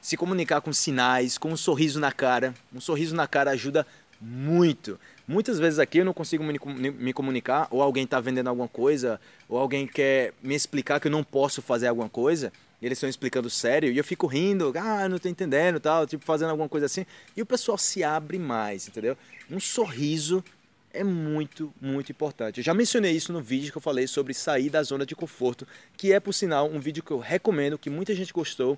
Se 0.00 0.16
comunicar 0.16 0.60
com 0.60 0.72
sinais, 0.72 1.36
com 1.36 1.50
um 1.50 1.56
sorriso 1.56 1.98
na 2.00 2.12
cara, 2.12 2.54
um 2.72 2.80
sorriso 2.80 3.14
na 3.14 3.26
cara 3.26 3.50
ajuda 3.50 3.86
muito. 4.20 4.98
Muitas 5.30 5.60
vezes 5.60 5.78
aqui 5.78 5.98
eu 5.98 6.04
não 6.04 6.12
consigo 6.12 6.42
me 6.42 7.12
comunicar, 7.12 7.68
ou 7.70 7.80
alguém 7.80 8.02
está 8.02 8.18
vendendo 8.18 8.48
alguma 8.48 8.66
coisa, 8.66 9.20
ou 9.48 9.58
alguém 9.58 9.86
quer 9.86 10.34
me 10.42 10.56
explicar 10.56 10.98
que 10.98 11.06
eu 11.06 11.12
não 11.12 11.22
posso 11.22 11.62
fazer 11.62 11.86
alguma 11.86 12.08
coisa, 12.08 12.52
e 12.82 12.86
eles 12.86 12.98
estão 12.98 13.08
explicando 13.08 13.48
sério, 13.48 13.92
e 13.92 13.96
eu 13.96 14.02
fico 14.02 14.26
rindo, 14.26 14.72
ah, 14.76 15.08
não 15.08 15.18
estou 15.18 15.30
entendendo, 15.30 15.78
tal, 15.78 16.04
tipo 16.04 16.24
fazendo 16.24 16.50
alguma 16.50 16.68
coisa 16.68 16.86
assim, 16.86 17.06
e 17.36 17.42
o 17.42 17.46
pessoal 17.46 17.78
se 17.78 18.02
abre 18.02 18.40
mais, 18.40 18.88
entendeu? 18.88 19.16
Um 19.48 19.60
sorriso 19.60 20.42
é 20.92 21.04
muito, 21.04 21.72
muito 21.80 22.10
importante. 22.10 22.58
Eu 22.58 22.64
já 22.64 22.74
mencionei 22.74 23.12
isso 23.12 23.32
no 23.32 23.40
vídeo 23.40 23.70
que 23.70 23.78
eu 23.78 23.82
falei 23.82 24.08
sobre 24.08 24.34
sair 24.34 24.68
da 24.68 24.82
zona 24.82 25.06
de 25.06 25.14
conforto, 25.14 25.64
que 25.96 26.12
é, 26.12 26.18
por 26.18 26.32
sinal, 26.32 26.68
um 26.68 26.80
vídeo 26.80 27.04
que 27.04 27.12
eu 27.12 27.20
recomendo, 27.20 27.78
que 27.78 27.88
muita 27.88 28.16
gente 28.16 28.32
gostou, 28.32 28.76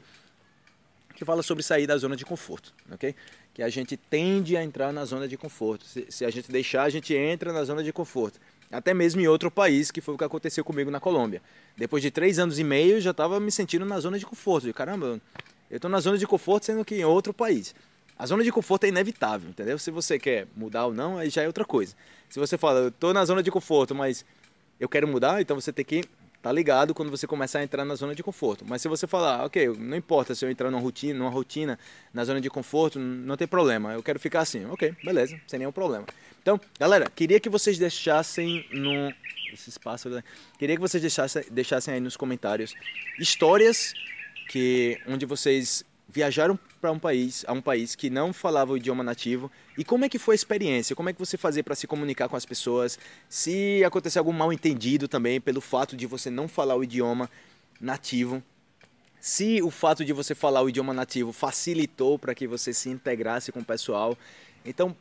que 1.14 1.24
fala 1.24 1.42
sobre 1.42 1.62
sair 1.62 1.86
da 1.86 1.96
zona 1.96 2.14
de 2.14 2.26
conforto, 2.26 2.74
ok? 2.90 3.14
Que 3.54 3.62
a 3.62 3.68
gente 3.68 3.96
tende 3.96 4.56
a 4.56 4.64
entrar 4.64 4.92
na 4.92 5.04
zona 5.04 5.28
de 5.28 5.36
conforto. 5.36 5.84
Se, 5.84 6.06
se, 6.08 6.24
a 6.24 6.30
gente 6.30 6.50
deixar, 6.50 6.84
a 6.84 6.90
gente 6.90 7.14
entra 7.14 7.52
na 7.52 7.64
zona 7.64 7.82
de 7.82 7.92
conforto. 7.92 8.40
Até 8.70 8.94
mesmo 8.94 9.20
em 9.20 9.26
outro 9.26 9.50
país, 9.50 9.90
que 9.90 10.00
foi 10.00 10.14
o 10.14 10.18
que 10.18 10.24
aconteceu 10.24 10.64
comigo 10.64 10.90
na 10.90 10.98
Colômbia. 10.98 11.42
Depois 11.76 12.02
de 12.02 12.10
três 12.10 12.38
anos 12.38 12.58
e 12.58 12.64
meio, 12.64 12.96
eu 12.96 13.00
já 13.00 13.10
estava 13.10 13.38
me 13.38 13.50
sentindo 13.50 13.84
na 13.84 14.00
zona 14.00 14.18
de 14.18 14.24
conforto. 14.24 14.66
De, 14.66 14.72
caramba, 14.72 15.20
eu 15.70 15.76
estou 15.76 15.90
na 15.90 16.00
zona 16.00 16.16
de 16.16 16.26
conforto, 16.26 16.66
sendo 16.66 16.84
que 16.84 16.94
em 16.94 17.04
outro 17.04 17.34
país. 17.34 17.74
A 18.18 18.26
zona 18.26 18.44
de 18.44 18.52
conforto 18.52 18.84
é 18.84 18.88
inevitável, 18.88 19.50
entendeu? 19.50 19.78
Se 19.78 19.90
você 19.90 20.18
quer 20.18 20.46
mudar 20.56 20.86
ou 20.86 20.94
não, 20.94 21.18
aí 21.18 21.28
já 21.28 21.42
é 21.42 21.46
outra 21.46 21.64
coisa. 21.64 21.94
Se 22.28 22.38
você 22.38 22.56
fala, 22.56 22.80
eu 22.80 22.88
estou 22.88 23.12
na 23.12 23.24
zona 23.24 23.42
de 23.42 23.50
conforto, 23.50 23.94
mas 23.94 24.24
eu 24.78 24.88
quero 24.88 25.06
mudar, 25.08 25.40
então 25.40 25.60
você 25.60 25.72
tem 25.72 25.84
que 25.84 26.04
tá 26.42 26.50
ligado 26.50 26.92
quando 26.92 27.10
você 27.10 27.26
começar 27.26 27.60
a 27.60 27.62
entrar 27.62 27.84
na 27.84 27.94
zona 27.94 28.14
de 28.14 28.22
conforto. 28.22 28.64
Mas 28.68 28.82
se 28.82 28.88
você 28.88 29.06
falar, 29.06 29.44
ok, 29.44 29.68
não 29.78 29.96
importa 29.96 30.34
se 30.34 30.44
eu 30.44 30.50
entrar 30.50 30.70
numa 30.70 30.80
rotina, 30.82 31.18
numa 31.18 31.30
rotina 31.30 31.78
na 32.12 32.24
zona 32.24 32.40
de 32.40 32.50
conforto, 32.50 32.98
não 32.98 33.36
tem 33.36 33.46
problema, 33.46 33.92
eu 33.92 34.02
quero 34.02 34.18
ficar 34.18 34.40
assim. 34.40 34.66
Ok, 34.66 34.94
beleza, 35.04 35.40
sem 35.46 35.60
nenhum 35.60 35.72
problema. 35.72 36.04
Então, 36.42 36.60
galera, 36.78 37.08
queria 37.08 37.38
que 37.38 37.48
vocês 37.48 37.78
deixassem 37.78 38.66
no. 38.72 39.14
Esse 39.52 39.68
espaço, 39.68 40.08
né? 40.08 40.24
queria 40.58 40.74
que 40.74 40.80
vocês 40.80 41.00
deixassem, 41.00 41.44
deixassem 41.50 41.92
aí 41.92 42.00
nos 42.00 42.16
comentários 42.16 42.74
histórias 43.18 43.92
que 44.48 44.98
onde 45.06 45.26
vocês 45.26 45.84
viajaram 46.12 46.58
para 46.80 46.92
um 46.92 46.98
país, 46.98 47.44
a 47.48 47.52
um 47.52 47.62
país 47.62 47.96
que 47.96 48.10
não 48.10 48.32
falava 48.32 48.72
o 48.72 48.76
idioma 48.76 49.02
nativo 49.02 49.50
e 49.78 49.84
como 49.84 50.04
é 50.04 50.08
que 50.08 50.18
foi 50.18 50.34
a 50.34 50.36
experiência? 50.36 50.94
Como 50.94 51.08
é 51.08 51.12
que 51.12 51.18
você 51.18 51.38
fazia 51.38 51.64
para 51.64 51.74
se 51.74 51.86
comunicar 51.86 52.28
com 52.28 52.36
as 52.36 52.44
pessoas? 52.44 52.98
Se 53.28 53.82
aconteceu 53.82 54.20
algum 54.20 54.32
mal 54.32 54.52
entendido 54.52 55.08
também 55.08 55.40
pelo 55.40 55.60
fato 55.60 55.96
de 55.96 56.06
você 56.06 56.28
não 56.28 56.46
falar 56.46 56.76
o 56.76 56.84
idioma 56.84 57.30
nativo? 57.80 58.42
Se 59.18 59.62
o 59.62 59.70
fato 59.70 60.04
de 60.04 60.12
você 60.12 60.34
falar 60.34 60.60
o 60.62 60.68
idioma 60.68 60.92
nativo 60.92 61.32
facilitou 61.32 62.18
para 62.18 62.34
que 62.34 62.46
você 62.46 62.74
se 62.74 62.90
integrasse 62.90 63.50
com 63.50 63.60
o 63.60 63.64
pessoal? 63.64 64.18
Então, 64.66 64.94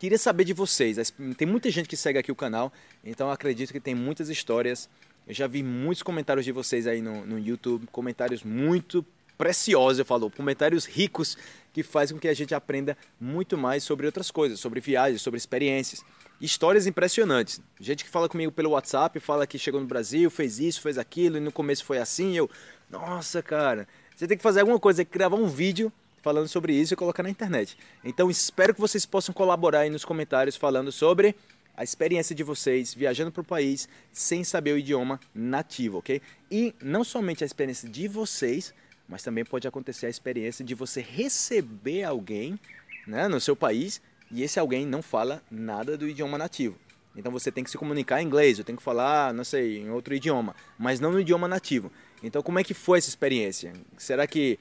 queria 0.00 0.18
saber 0.18 0.44
de 0.44 0.52
vocês. 0.52 1.12
Tem 1.36 1.46
muita 1.46 1.70
gente 1.70 1.88
que 1.88 1.96
segue 1.96 2.18
aqui 2.18 2.32
o 2.32 2.36
canal, 2.36 2.72
então 3.04 3.30
acredito 3.30 3.72
que 3.72 3.80
tem 3.80 3.94
muitas 3.94 4.28
histórias. 4.28 4.88
Eu 5.28 5.34
já 5.34 5.46
vi 5.46 5.62
muitos 5.62 6.02
comentários 6.02 6.44
de 6.44 6.52
vocês 6.52 6.86
aí 6.86 7.00
no, 7.00 7.24
no 7.24 7.38
YouTube, 7.38 7.86
comentários 7.92 8.42
muito 8.42 9.04
preciosa, 9.36 10.00
eu 10.00 10.04
falo, 10.04 10.30
comentários 10.30 10.86
ricos 10.86 11.36
que 11.72 11.82
fazem 11.82 12.16
com 12.16 12.20
que 12.20 12.28
a 12.28 12.34
gente 12.34 12.54
aprenda 12.54 12.96
muito 13.20 13.56
mais 13.58 13.84
sobre 13.84 14.06
outras 14.06 14.30
coisas, 14.30 14.58
sobre 14.58 14.80
viagens, 14.80 15.20
sobre 15.20 15.38
experiências. 15.38 16.02
Histórias 16.40 16.86
impressionantes. 16.86 17.60
Gente 17.80 18.04
que 18.04 18.10
fala 18.10 18.28
comigo 18.28 18.52
pelo 18.52 18.70
WhatsApp, 18.70 19.18
fala 19.20 19.46
que 19.46 19.58
chegou 19.58 19.80
no 19.80 19.86
Brasil, 19.86 20.30
fez 20.30 20.58
isso, 20.58 20.80
fez 20.80 20.98
aquilo, 20.98 21.36
e 21.36 21.40
no 21.40 21.52
começo 21.52 21.84
foi 21.84 21.98
assim, 21.98 22.36
eu, 22.36 22.48
nossa, 22.90 23.42
cara, 23.42 23.86
você 24.14 24.26
tem 24.26 24.36
que 24.36 24.42
fazer 24.42 24.60
alguma 24.60 24.80
coisa, 24.80 24.98
tem 24.98 25.06
que 25.06 25.18
gravar 25.18 25.36
um 25.36 25.48
vídeo 25.48 25.92
falando 26.22 26.48
sobre 26.48 26.72
isso 26.72 26.92
e 26.92 26.96
colocar 26.96 27.22
na 27.22 27.30
internet. 27.30 27.76
Então 28.02 28.30
espero 28.30 28.74
que 28.74 28.80
vocês 28.80 29.06
possam 29.06 29.32
colaborar 29.34 29.80
aí 29.80 29.90
nos 29.90 30.04
comentários 30.04 30.56
falando 30.56 30.90
sobre 30.90 31.36
a 31.76 31.84
experiência 31.84 32.34
de 32.34 32.42
vocês 32.42 32.94
viajando 32.94 33.30
para 33.30 33.42
o 33.42 33.44
país 33.44 33.88
sem 34.10 34.42
saber 34.42 34.72
o 34.72 34.78
idioma 34.78 35.20
nativo, 35.34 35.98
ok? 35.98 36.22
E 36.50 36.74
não 36.82 37.04
somente 37.04 37.44
a 37.44 37.46
experiência 37.46 37.88
de 37.88 38.08
vocês, 38.08 38.72
mas 39.08 39.22
também 39.22 39.44
pode 39.44 39.66
acontecer 39.66 40.06
a 40.06 40.10
experiência 40.10 40.64
de 40.64 40.74
você 40.74 41.00
receber 41.00 42.04
alguém 42.04 42.58
né, 43.06 43.28
no 43.28 43.40
seu 43.40 43.54
país 43.54 44.00
e 44.30 44.42
esse 44.42 44.58
alguém 44.58 44.84
não 44.86 45.02
fala 45.02 45.42
nada 45.50 45.96
do 45.96 46.08
idioma 46.08 46.36
nativo. 46.36 46.76
Então 47.16 47.32
você 47.32 47.50
tem 47.50 47.64
que 47.64 47.70
se 47.70 47.78
comunicar 47.78 48.20
em 48.20 48.26
inglês, 48.26 48.58
eu 48.58 48.64
tenho 48.64 48.76
que 48.76 48.84
falar, 48.84 49.32
não 49.32 49.44
sei, 49.44 49.78
em 49.78 49.90
outro 49.90 50.14
idioma, 50.14 50.54
mas 50.78 51.00
não 51.00 51.12
no 51.12 51.20
idioma 51.20 51.48
nativo. 51.48 51.90
Então 52.22 52.42
como 52.42 52.58
é 52.58 52.64
que 52.64 52.74
foi 52.74 52.98
essa 52.98 53.08
experiência? 53.08 53.72
Será 53.96 54.26
que 54.26 54.58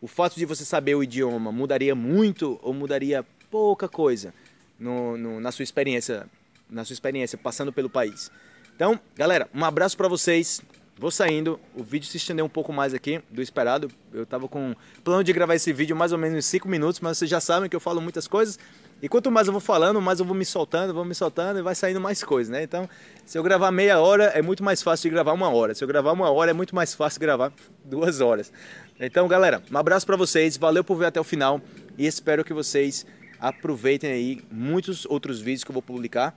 o 0.00 0.06
fato 0.06 0.36
de 0.36 0.44
você 0.44 0.64
saber 0.64 0.94
o 0.94 1.02
idioma 1.02 1.50
mudaria 1.50 1.94
muito 1.94 2.60
ou 2.62 2.72
mudaria 2.72 3.24
pouca 3.50 3.88
coisa 3.88 4.32
no, 4.78 5.16
no, 5.16 5.40
na 5.40 5.50
sua 5.50 5.62
experiência, 5.62 6.28
na 6.68 6.84
sua 6.84 6.94
experiência 6.94 7.38
passando 7.38 7.72
pelo 7.72 7.90
país? 7.90 8.30
Então, 8.76 9.00
galera, 9.16 9.48
um 9.54 9.64
abraço 9.64 9.96
para 9.96 10.06
vocês. 10.06 10.60
Vou 10.98 11.10
saindo, 11.10 11.60
o 11.74 11.82
vídeo 11.82 12.08
se 12.08 12.16
estendeu 12.16 12.46
um 12.46 12.48
pouco 12.48 12.72
mais 12.72 12.94
aqui 12.94 13.20
do 13.30 13.42
esperado. 13.42 13.90
Eu 14.14 14.22
estava 14.22 14.48
com 14.48 14.74
plano 15.04 15.22
de 15.22 15.30
gravar 15.30 15.54
esse 15.54 15.70
vídeo 15.70 15.94
mais 15.94 16.10
ou 16.10 16.16
menos 16.16 16.38
em 16.38 16.40
5 16.40 16.66
minutos, 16.66 17.00
mas 17.00 17.18
vocês 17.18 17.30
já 17.30 17.38
sabem 17.38 17.68
que 17.68 17.76
eu 17.76 17.80
falo 17.80 18.00
muitas 18.00 18.26
coisas. 18.26 18.58
E 19.02 19.06
quanto 19.06 19.30
mais 19.30 19.46
eu 19.46 19.52
vou 19.52 19.60
falando, 19.60 20.00
mais 20.00 20.20
eu 20.20 20.24
vou 20.24 20.34
me 20.34 20.46
soltando, 20.46 20.94
vou 20.94 21.04
me 21.04 21.14
soltando 21.14 21.58
e 21.58 21.62
vai 21.62 21.74
saindo 21.74 22.00
mais 22.00 22.24
coisas, 22.24 22.50
né? 22.50 22.62
Então, 22.62 22.88
se 23.26 23.36
eu 23.36 23.42
gravar 23.42 23.70
meia 23.70 24.00
hora, 24.00 24.24
é 24.28 24.40
muito 24.40 24.64
mais 24.64 24.82
fácil 24.82 25.02
de 25.02 25.10
gravar 25.10 25.34
uma 25.34 25.50
hora. 25.50 25.74
Se 25.74 25.84
eu 25.84 25.88
gravar 25.88 26.12
uma 26.12 26.30
hora, 26.30 26.52
é 26.52 26.54
muito 26.54 26.74
mais 26.74 26.94
fácil 26.94 27.20
gravar 27.20 27.52
duas 27.84 28.22
horas. 28.22 28.50
Então, 28.98 29.28
galera, 29.28 29.62
um 29.70 29.76
abraço 29.76 30.06
para 30.06 30.16
vocês, 30.16 30.56
valeu 30.56 30.82
por 30.82 30.96
ver 30.96 31.06
até 31.06 31.20
o 31.20 31.24
final 31.24 31.60
e 31.98 32.06
espero 32.06 32.42
que 32.42 32.54
vocês 32.54 33.04
aproveitem 33.38 34.10
aí 34.10 34.42
muitos 34.50 35.04
outros 35.04 35.40
vídeos 35.40 35.62
que 35.62 35.70
eu 35.70 35.74
vou 35.74 35.82
publicar. 35.82 36.34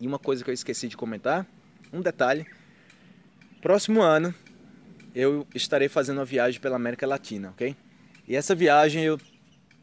E 0.00 0.06
uma 0.06 0.20
coisa 0.20 0.44
que 0.44 0.50
eu 0.50 0.54
esqueci 0.54 0.86
de 0.86 0.96
comentar, 0.96 1.44
um 1.92 2.00
detalhe 2.00 2.46
Próximo 3.66 4.00
ano 4.00 4.32
eu 5.12 5.44
estarei 5.52 5.88
fazendo 5.88 6.18
uma 6.18 6.24
viagem 6.24 6.60
pela 6.60 6.76
América 6.76 7.04
Latina, 7.04 7.48
ok? 7.48 7.74
E 8.28 8.36
essa 8.36 8.54
viagem 8.54 9.02
eu 9.02 9.20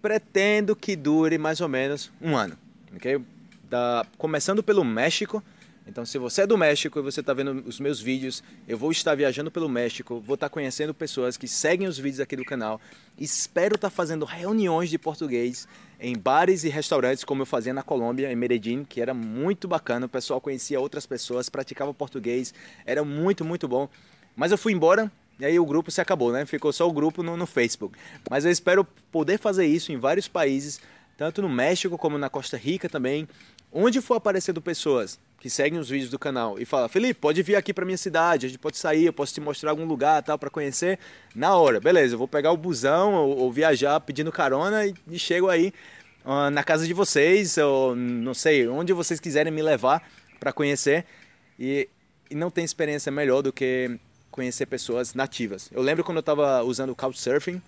pretendo 0.01 0.73
que 0.73 0.95
dure 0.95 1.37
mais 1.37 1.59
ou 1.59 1.67
menos 1.67 2.09
um 2.21 2.33
ano, 2.37 2.57
ok? 2.95 3.19
Da, 3.69 4.05
começando 4.17 4.63
pelo 4.63 4.85
México. 4.85 5.43
Então, 5.85 6.05
se 6.05 6.17
você 6.17 6.43
é 6.43 6.47
do 6.47 6.57
México 6.57 6.97
e 6.97 7.01
você 7.01 7.19
está 7.19 7.33
vendo 7.33 7.61
os 7.67 7.79
meus 7.79 7.99
vídeos, 7.99 8.41
eu 8.67 8.77
vou 8.77 8.91
estar 8.91 9.15
viajando 9.15 9.51
pelo 9.51 9.67
México, 9.67 10.21
vou 10.25 10.35
estar 10.35 10.49
conhecendo 10.49 10.93
pessoas 10.93 11.35
que 11.35 11.47
seguem 11.47 11.87
os 11.87 11.97
vídeos 11.97 12.21
aqui 12.21 12.35
do 12.35 12.45
canal. 12.45 12.79
Espero 13.17 13.75
estar 13.75 13.89
fazendo 13.89 14.23
reuniões 14.23 14.89
de 14.89 14.97
português 14.97 15.67
em 15.99 16.17
bares 16.17 16.63
e 16.63 16.69
restaurantes, 16.69 17.23
como 17.23 17.41
eu 17.41 17.45
fazia 17.45 17.73
na 17.73 17.83
Colômbia, 17.83 18.31
em 18.31 18.35
Medellín, 18.35 18.85
que 18.85 19.01
era 19.01 19.13
muito 19.13 19.67
bacana. 19.67 20.05
O 20.05 20.09
pessoal 20.09 20.39
conhecia 20.39 20.79
outras 20.79 21.05
pessoas, 21.05 21.49
praticava 21.49 21.93
português, 21.93 22.53
era 22.85 23.03
muito, 23.03 23.43
muito 23.43 23.67
bom. 23.67 23.89
Mas 24.35 24.51
eu 24.51 24.57
fui 24.57 24.71
embora 24.71 25.11
e 25.39 25.45
aí 25.45 25.59
o 25.59 25.65
grupo 25.65 25.91
se 25.91 25.99
acabou, 25.99 26.31
né? 26.31 26.45
Ficou 26.45 26.71
só 26.71 26.87
o 26.87 26.93
grupo 26.93 27.21
no, 27.21 27.35
no 27.35 27.45
Facebook. 27.45 27.97
Mas 28.29 28.45
eu 28.45 28.51
espero 28.51 28.85
poder 29.11 29.37
fazer 29.37 29.65
isso 29.65 29.91
em 29.91 29.97
vários 29.97 30.27
países, 30.27 30.79
tanto 31.17 31.41
no 31.41 31.49
México 31.49 31.97
como 31.97 32.17
na 32.17 32.29
Costa 32.29 32.55
Rica 32.55 32.87
também, 32.87 33.27
onde 33.71 33.99
for 33.99 34.15
aparecendo 34.15 34.61
pessoas 34.61 35.19
que 35.43 35.49
seguem 35.49 35.77
os 35.77 35.89
vídeos 35.89 36.09
do 36.09 36.17
canal 36.17 36.57
e 36.57 36.63
fala, 36.63 36.87
Felipe, 36.87 37.19
pode 37.19 37.43
vir 37.43 37.57
aqui 37.57 37.73
para 37.73 37.83
minha 37.83 37.97
cidade, 37.97 38.45
a 38.45 38.49
gente 38.49 38.57
pode 38.59 38.77
sair, 38.77 39.07
eu 39.07 39.11
posso 39.11 39.33
te 39.33 39.41
mostrar 39.41 39.71
algum 39.71 39.83
lugar 39.83 40.23
tal 40.23 40.39
para 40.39 40.49
conhecer. 40.49 40.97
Na 41.35 41.53
hora, 41.57 41.81
beleza, 41.81 42.13
eu 42.13 42.17
vou 42.17 42.29
pegar 42.29 42.53
o 42.53 42.55
busão 42.55 43.13
ou, 43.13 43.37
ou 43.39 43.51
viajar 43.51 43.99
pedindo 43.99 44.31
carona 44.31 44.85
e, 44.85 44.93
e 45.05 45.19
chego 45.19 45.49
aí 45.49 45.73
uh, 46.23 46.49
na 46.49 46.63
casa 46.63 46.87
de 46.87 46.93
vocês, 46.93 47.57
ou 47.57 47.93
não 47.93 48.33
sei, 48.33 48.69
onde 48.69 48.93
vocês 48.93 49.19
quiserem 49.19 49.51
me 49.51 49.61
levar 49.61 50.01
para 50.39 50.53
conhecer. 50.53 51.03
E, 51.59 51.89
e 52.31 52.35
não 52.35 52.49
tem 52.49 52.63
experiência 52.63 53.11
melhor 53.11 53.41
do 53.41 53.51
que 53.51 53.99
conhecer 54.31 54.65
pessoas 54.65 55.13
nativas. 55.13 55.69
Eu 55.73 55.81
lembro 55.81 56.05
quando 56.05 56.19
eu 56.19 56.21
estava 56.21 56.63
usando 56.63 56.91
o 56.91 56.95
Couchsurfing, 56.95 57.61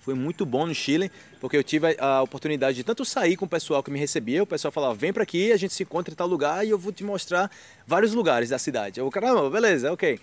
Foi 0.00 0.14
muito 0.14 0.46
bom 0.46 0.66
no 0.66 0.74
Chile, 0.74 1.10
porque 1.40 1.56
eu 1.56 1.62
tive 1.62 1.96
a 1.98 2.22
oportunidade 2.22 2.76
de 2.76 2.84
tanto 2.84 3.04
sair 3.04 3.36
com 3.36 3.44
o 3.44 3.48
pessoal 3.48 3.82
que 3.82 3.90
me 3.90 3.98
recebia, 3.98 4.42
o 4.42 4.46
pessoal 4.46 4.72
falava, 4.72 4.94
vem 4.94 5.12
para 5.12 5.22
aqui, 5.22 5.52
a 5.52 5.56
gente 5.56 5.74
se 5.74 5.82
encontra 5.82 6.12
em 6.12 6.16
tal 6.16 6.26
lugar 6.26 6.66
e 6.66 6.70
eu 6.70 6.78
vou 6.78 6.90
te 6.90 7.04
mostrar 7.04 7.50
vários 7.86 8.14
lugares 8.14 8.48
da 8.48 8.58
cidade. 8.58 8.98
Eu, 8.98 9.10
caramba, 9.10 9.48
beleza, 9.50 9.92
ok. 9.92 10.18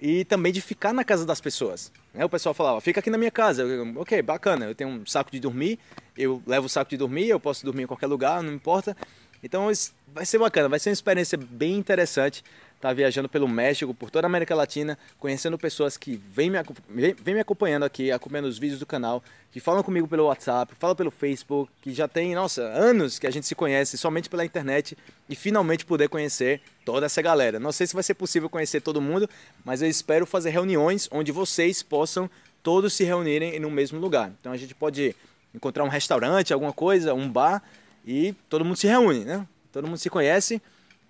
E 0.00 0.24
também 0.24 0.52
de 0.52 0.60
ficar 0.60 0.92
na 0.92 1.04
casa 1.04 1.24
das 1.24 1.40
pessoas. 1.40 1.92
Né? 2.12 2.24
O 2.24 2.28
pessoal 2.28 2.54
falava, 2.54 2.80
fica 2.80 3.00
aqui 3.00 3.08
na 3.08 3.16
minha 3.16 3.30
casa. 3.30 3.62
Eu, 3.62 4.00
ok, 4.00 4.20
bacana, 4.20 4.66
eu 4.66 4.74
tenho 4.74 4.90
um 4.90 5.06
saco 5.06 5.30
de 5.30 5.38
dormir, 5.38 5.78
eu 6.18 6.42
levo 6.46 6.66
o 6.66 6.68
saco 6.68 6.90
de 6.90 6.96
dormir, 6.96 7.28
eu 7.28 7.38
posso 7.38 7.64
dormir 7.64 7.84
em 7.84 7.86
qualquer 7.86 8.08
lugar, 8.08 8.42
não 8.42 8.52
importa. 8.52 8.96
Então 9.42 9.70
vai 10.08 10.26
ser 10.26 10.38
bacana, 10.38 10.68
vai 10.68 10.78
ser 10.78 10.88
uma 10.88 10.94
experiência 10.94 11.38
bem 11.38 11.76
interessante 11.76 12.42
estar 12.84 12.90
tá 12.90 12.94
viajando 12.94 13.30
pelo 13.30 13.48
México, 13.48 13.94
por 13.94 14.10
toda 14.10 14.26
a 14.26 14.28
América 14.28 14.54
Latina, 14.54 14.98
conhecendo 15.18 15.56
pessoas 15.56 15.96
que 15.96 16.16
vêm 16.16 16.50
me, 16.50 16.58
vem, 16.90 17.14
vem 17.14 17.34
me 17.34 17.40
acompanhando 17.40 17.84
aqui, 17.84 18.12
acompanhando 18.12 18.44
os 18.44 18.58
vídeos 18.58 18.78
do 18.78 18.84
canal, 18.84 19.24
que 19.50 19.58
falam 19.58 19.82
comigo 19.82 20.06
pelo 20.06 20.26
WhatsApp, 20.26 20.74
falam 20.78 20.94
pelo 20.94 21.10
Facebook, 21.10 21.72
que 21.80 21.94
já 21.94 22.06
tem, 22.06 22.34
nossa, 22.34 22.60
anos 22.62 23.18
que 23.18 23.26
a 23.26 23.30
gente 23.30 23.46
se 23.46 23.54
conhece 23.54 23.96
somente 23.96 24.28
pela 24.28 24.44
internet 24.44 24.98
e 25.30 25.34
finalmente 25.34 25.86
poder 25.86 26.10
conhecer 26.10 26.60
toda 26.84 27.06
essa 27.06 27.22
galera. 27.22 27.58
Não 27.58 27.72
sei 27.72 27.86
se 27.86 27.94
vai 27.94 28.02
ser 28.02 28.14
possível 28.14 28.50
conhecer 28.50 28.82
todo 28.82 29.00
mundo, 29.00 29.28
mas 29.64 29.80
eu 29.80 29.88
espero 29.88 30.26
fazer 30.26 30.50
reuniões 30.50 31.08
onde 31.10 31.32
vocês 31.32 31.82
possam 31.82 32.28
todos 32.62 32.92
se 32.92 33.02
reunirem 33.02 33.56
em 33.56 33.64
um 33.64 33.70
mesmo 33.70 33.98
lugar. 33.98 34.30
Então 34.38 34.52
a 34.52 34.58
gente 34.58 34.74
pode 34.74 35.16
encontrar 35.54 35.84
um 35.84 35.88
restaurante, 35.88 36.52
alguma 36.52 36.72
coisa, 36.72 37.14
um 37.14 37.30
bar 37.30 37.62
e 38.06 38.34
todo 38.50 38.62
mundo 38.62 38.76
se 38.76 38.86
reúne, 38.86 39.24
né? 39.24 39.46
Todo 39.72 39.86
mundo 39.86 39.96
se 39.96 40.10
conhece 40.10 40.60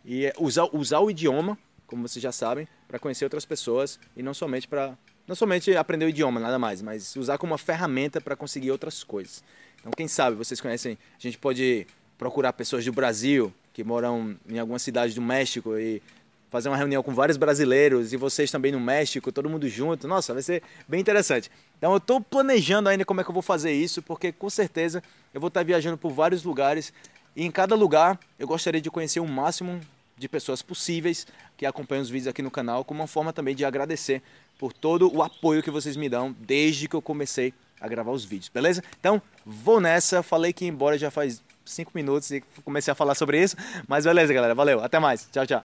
e 0.04 0.32
usar, 0.38 0.68
usar 0.72 1.00
o 1.00 1.10
idioma, 1.10 1.58
como 1.86 2.06
vocês 2.06 2.22
já 2.22 2.32
sabem, 2.32 2.68
para 2.86 2.98
conhecer 2.98 3.24
outras 3.24 3.44
pessoas 3.44 3.98
e 4.16 4.22
não 4.22 4.34
somente 4.34 4.68
para 4.68 4.96
não 5.26 5.34
somente 5.34 5.74
aprender 5.74 6.04
o 6.04 6.08
idioma, 6.08 6.38
nada 6.38 6.58
mais, 6.58 6.82
mas 6.82 7.16
usar 7.16 7.38
como 7.38 7.52
uma 7.52 7.58
ferramenta 7.58 8.20
para 8.20 8.36
conseguir 8.36 8.70
outras 8.70 9.02
coisas. 9.02 9.42
Então, 9.80 9.90
quem 9.96 10.06
sabe 10.06 10.36
vocês 10.36 10.60
conhecem, 10.60 10.98
a 11.16 11.20
gente 11.20 11.38
pode 11.38 11.86
procurar 12.18 12.52
pessoas 12.52 12.84
do 12.84 12.92
Brasil 12.92 13.52
que 13.72 13.82
moram 13.82 14.36
em 14.48 14.58
alguma 14.58 14.78
cidade 14.78 15.14
do 15.14 15.22
México 15.22 15.76
e 15.76 16.00
fazer 16.48 16.68
uma 16.68 16.76
reunião 16.76 17.02
com 17.02 17.12
vários 17.12 17.36
brasileiros 17.36 18.12
e 18.12 18.16
vocês 18.16 18.48
também 18.48 18.70
no 18.70 18.78
México, 18.78 19.32
todo 19.32 19.50
mundo 19.50 19.68
junto. 19.68 20.06
Nossa, 20.06 20.32
vai 20.32 20.42
ser 20.42 20.62
bem 20.86 21.00
interessante. 21.00 21.50
Então 21.76 21.90
eu 21.90 21.96
estou 21.96 22.20
planejando 22.20 22.88
ainda 22.88 23.04
como 23.04 23.20
é 23.20 23.24
que 23.24 23.30
eu 23.30 23.34
vou 23.34 23.42
fazer 23.42 23.72
isso, 23.72 24.00
porque 24.00 24.30
com 24.30 24.48
certeza 24.48 25.02
eu 25.34 25.40
vou 25.40 25.48
estar 25.48 25.64
viajando 25.64 25.98
por 25.98 26.12
vários 26.12 26.44
lugares 26.44 26.92
e 27.34 27.44
em 27.44 27.50
cada 27.50 27.74
lugar 27.74 28.20
eu 28.38 28.46
gostaria 28.46 28.80
de 28.80 28.88
conhecer 28.88 29.18
o 29.18 29.26
máximo 29.26 29.80
de 30.24 30.28
pessoas 30.28 30.62
possíveis 30.62 31.26
que 31.56 31.66
acompanham 31.66 32.02
os 32.02 32.08
vídeos 32.08 32.28
aqui 32.28 32.40
no 32.40 32.50
canal, 32.50 32.84
como 32.84 33.00
uma 33.00 33.06
forma 33.06 33.32
também 33.32 33.54
de 33.54 33.64
agradecer 33.64 34.22
por 34.58 34.72
todo 34.72 35.14
o 35.14 35.22
apoio 35.22 35.62
que 35.62 35.70
vocês 35.70 35.96
me 35.96 36.08
dão 36.08 36.34
desde 36.40 36.88
que 36.88 36.96
eu 36.96 37.02
comecei 37.02 37.52
a 37.80 37.86
gravar 37.86 38.12
os 38.12 38.24
vídeos, 38.24 38.48
beleza? 38.48 38.82
Então, 38.98 39.20
vou 39.44 39.80
nessa. 39.80 40.22
Falei 40.22 40.52
que 40.52 40.64
embora 40.64 40.96
já 40.96 41.10
faz 41.10 41.42
5 41.64 41.92
minutos 41.94 42.30
e 42.30 42.42
comecei 42.64 42.90
a 42.90 42.94
falar 42.94 43.14
sobre 43.14 43.42
isso, 43.42 43.56
mas 43.86 44.04
beleza, 44.04 44.32
galera. 44.32 44.54
Valeu, 44.54 44.82
até 44.82 44.98
mais. 44.98 45.28
Tchau, 45.30 45.46
tchau. 45.46 45.73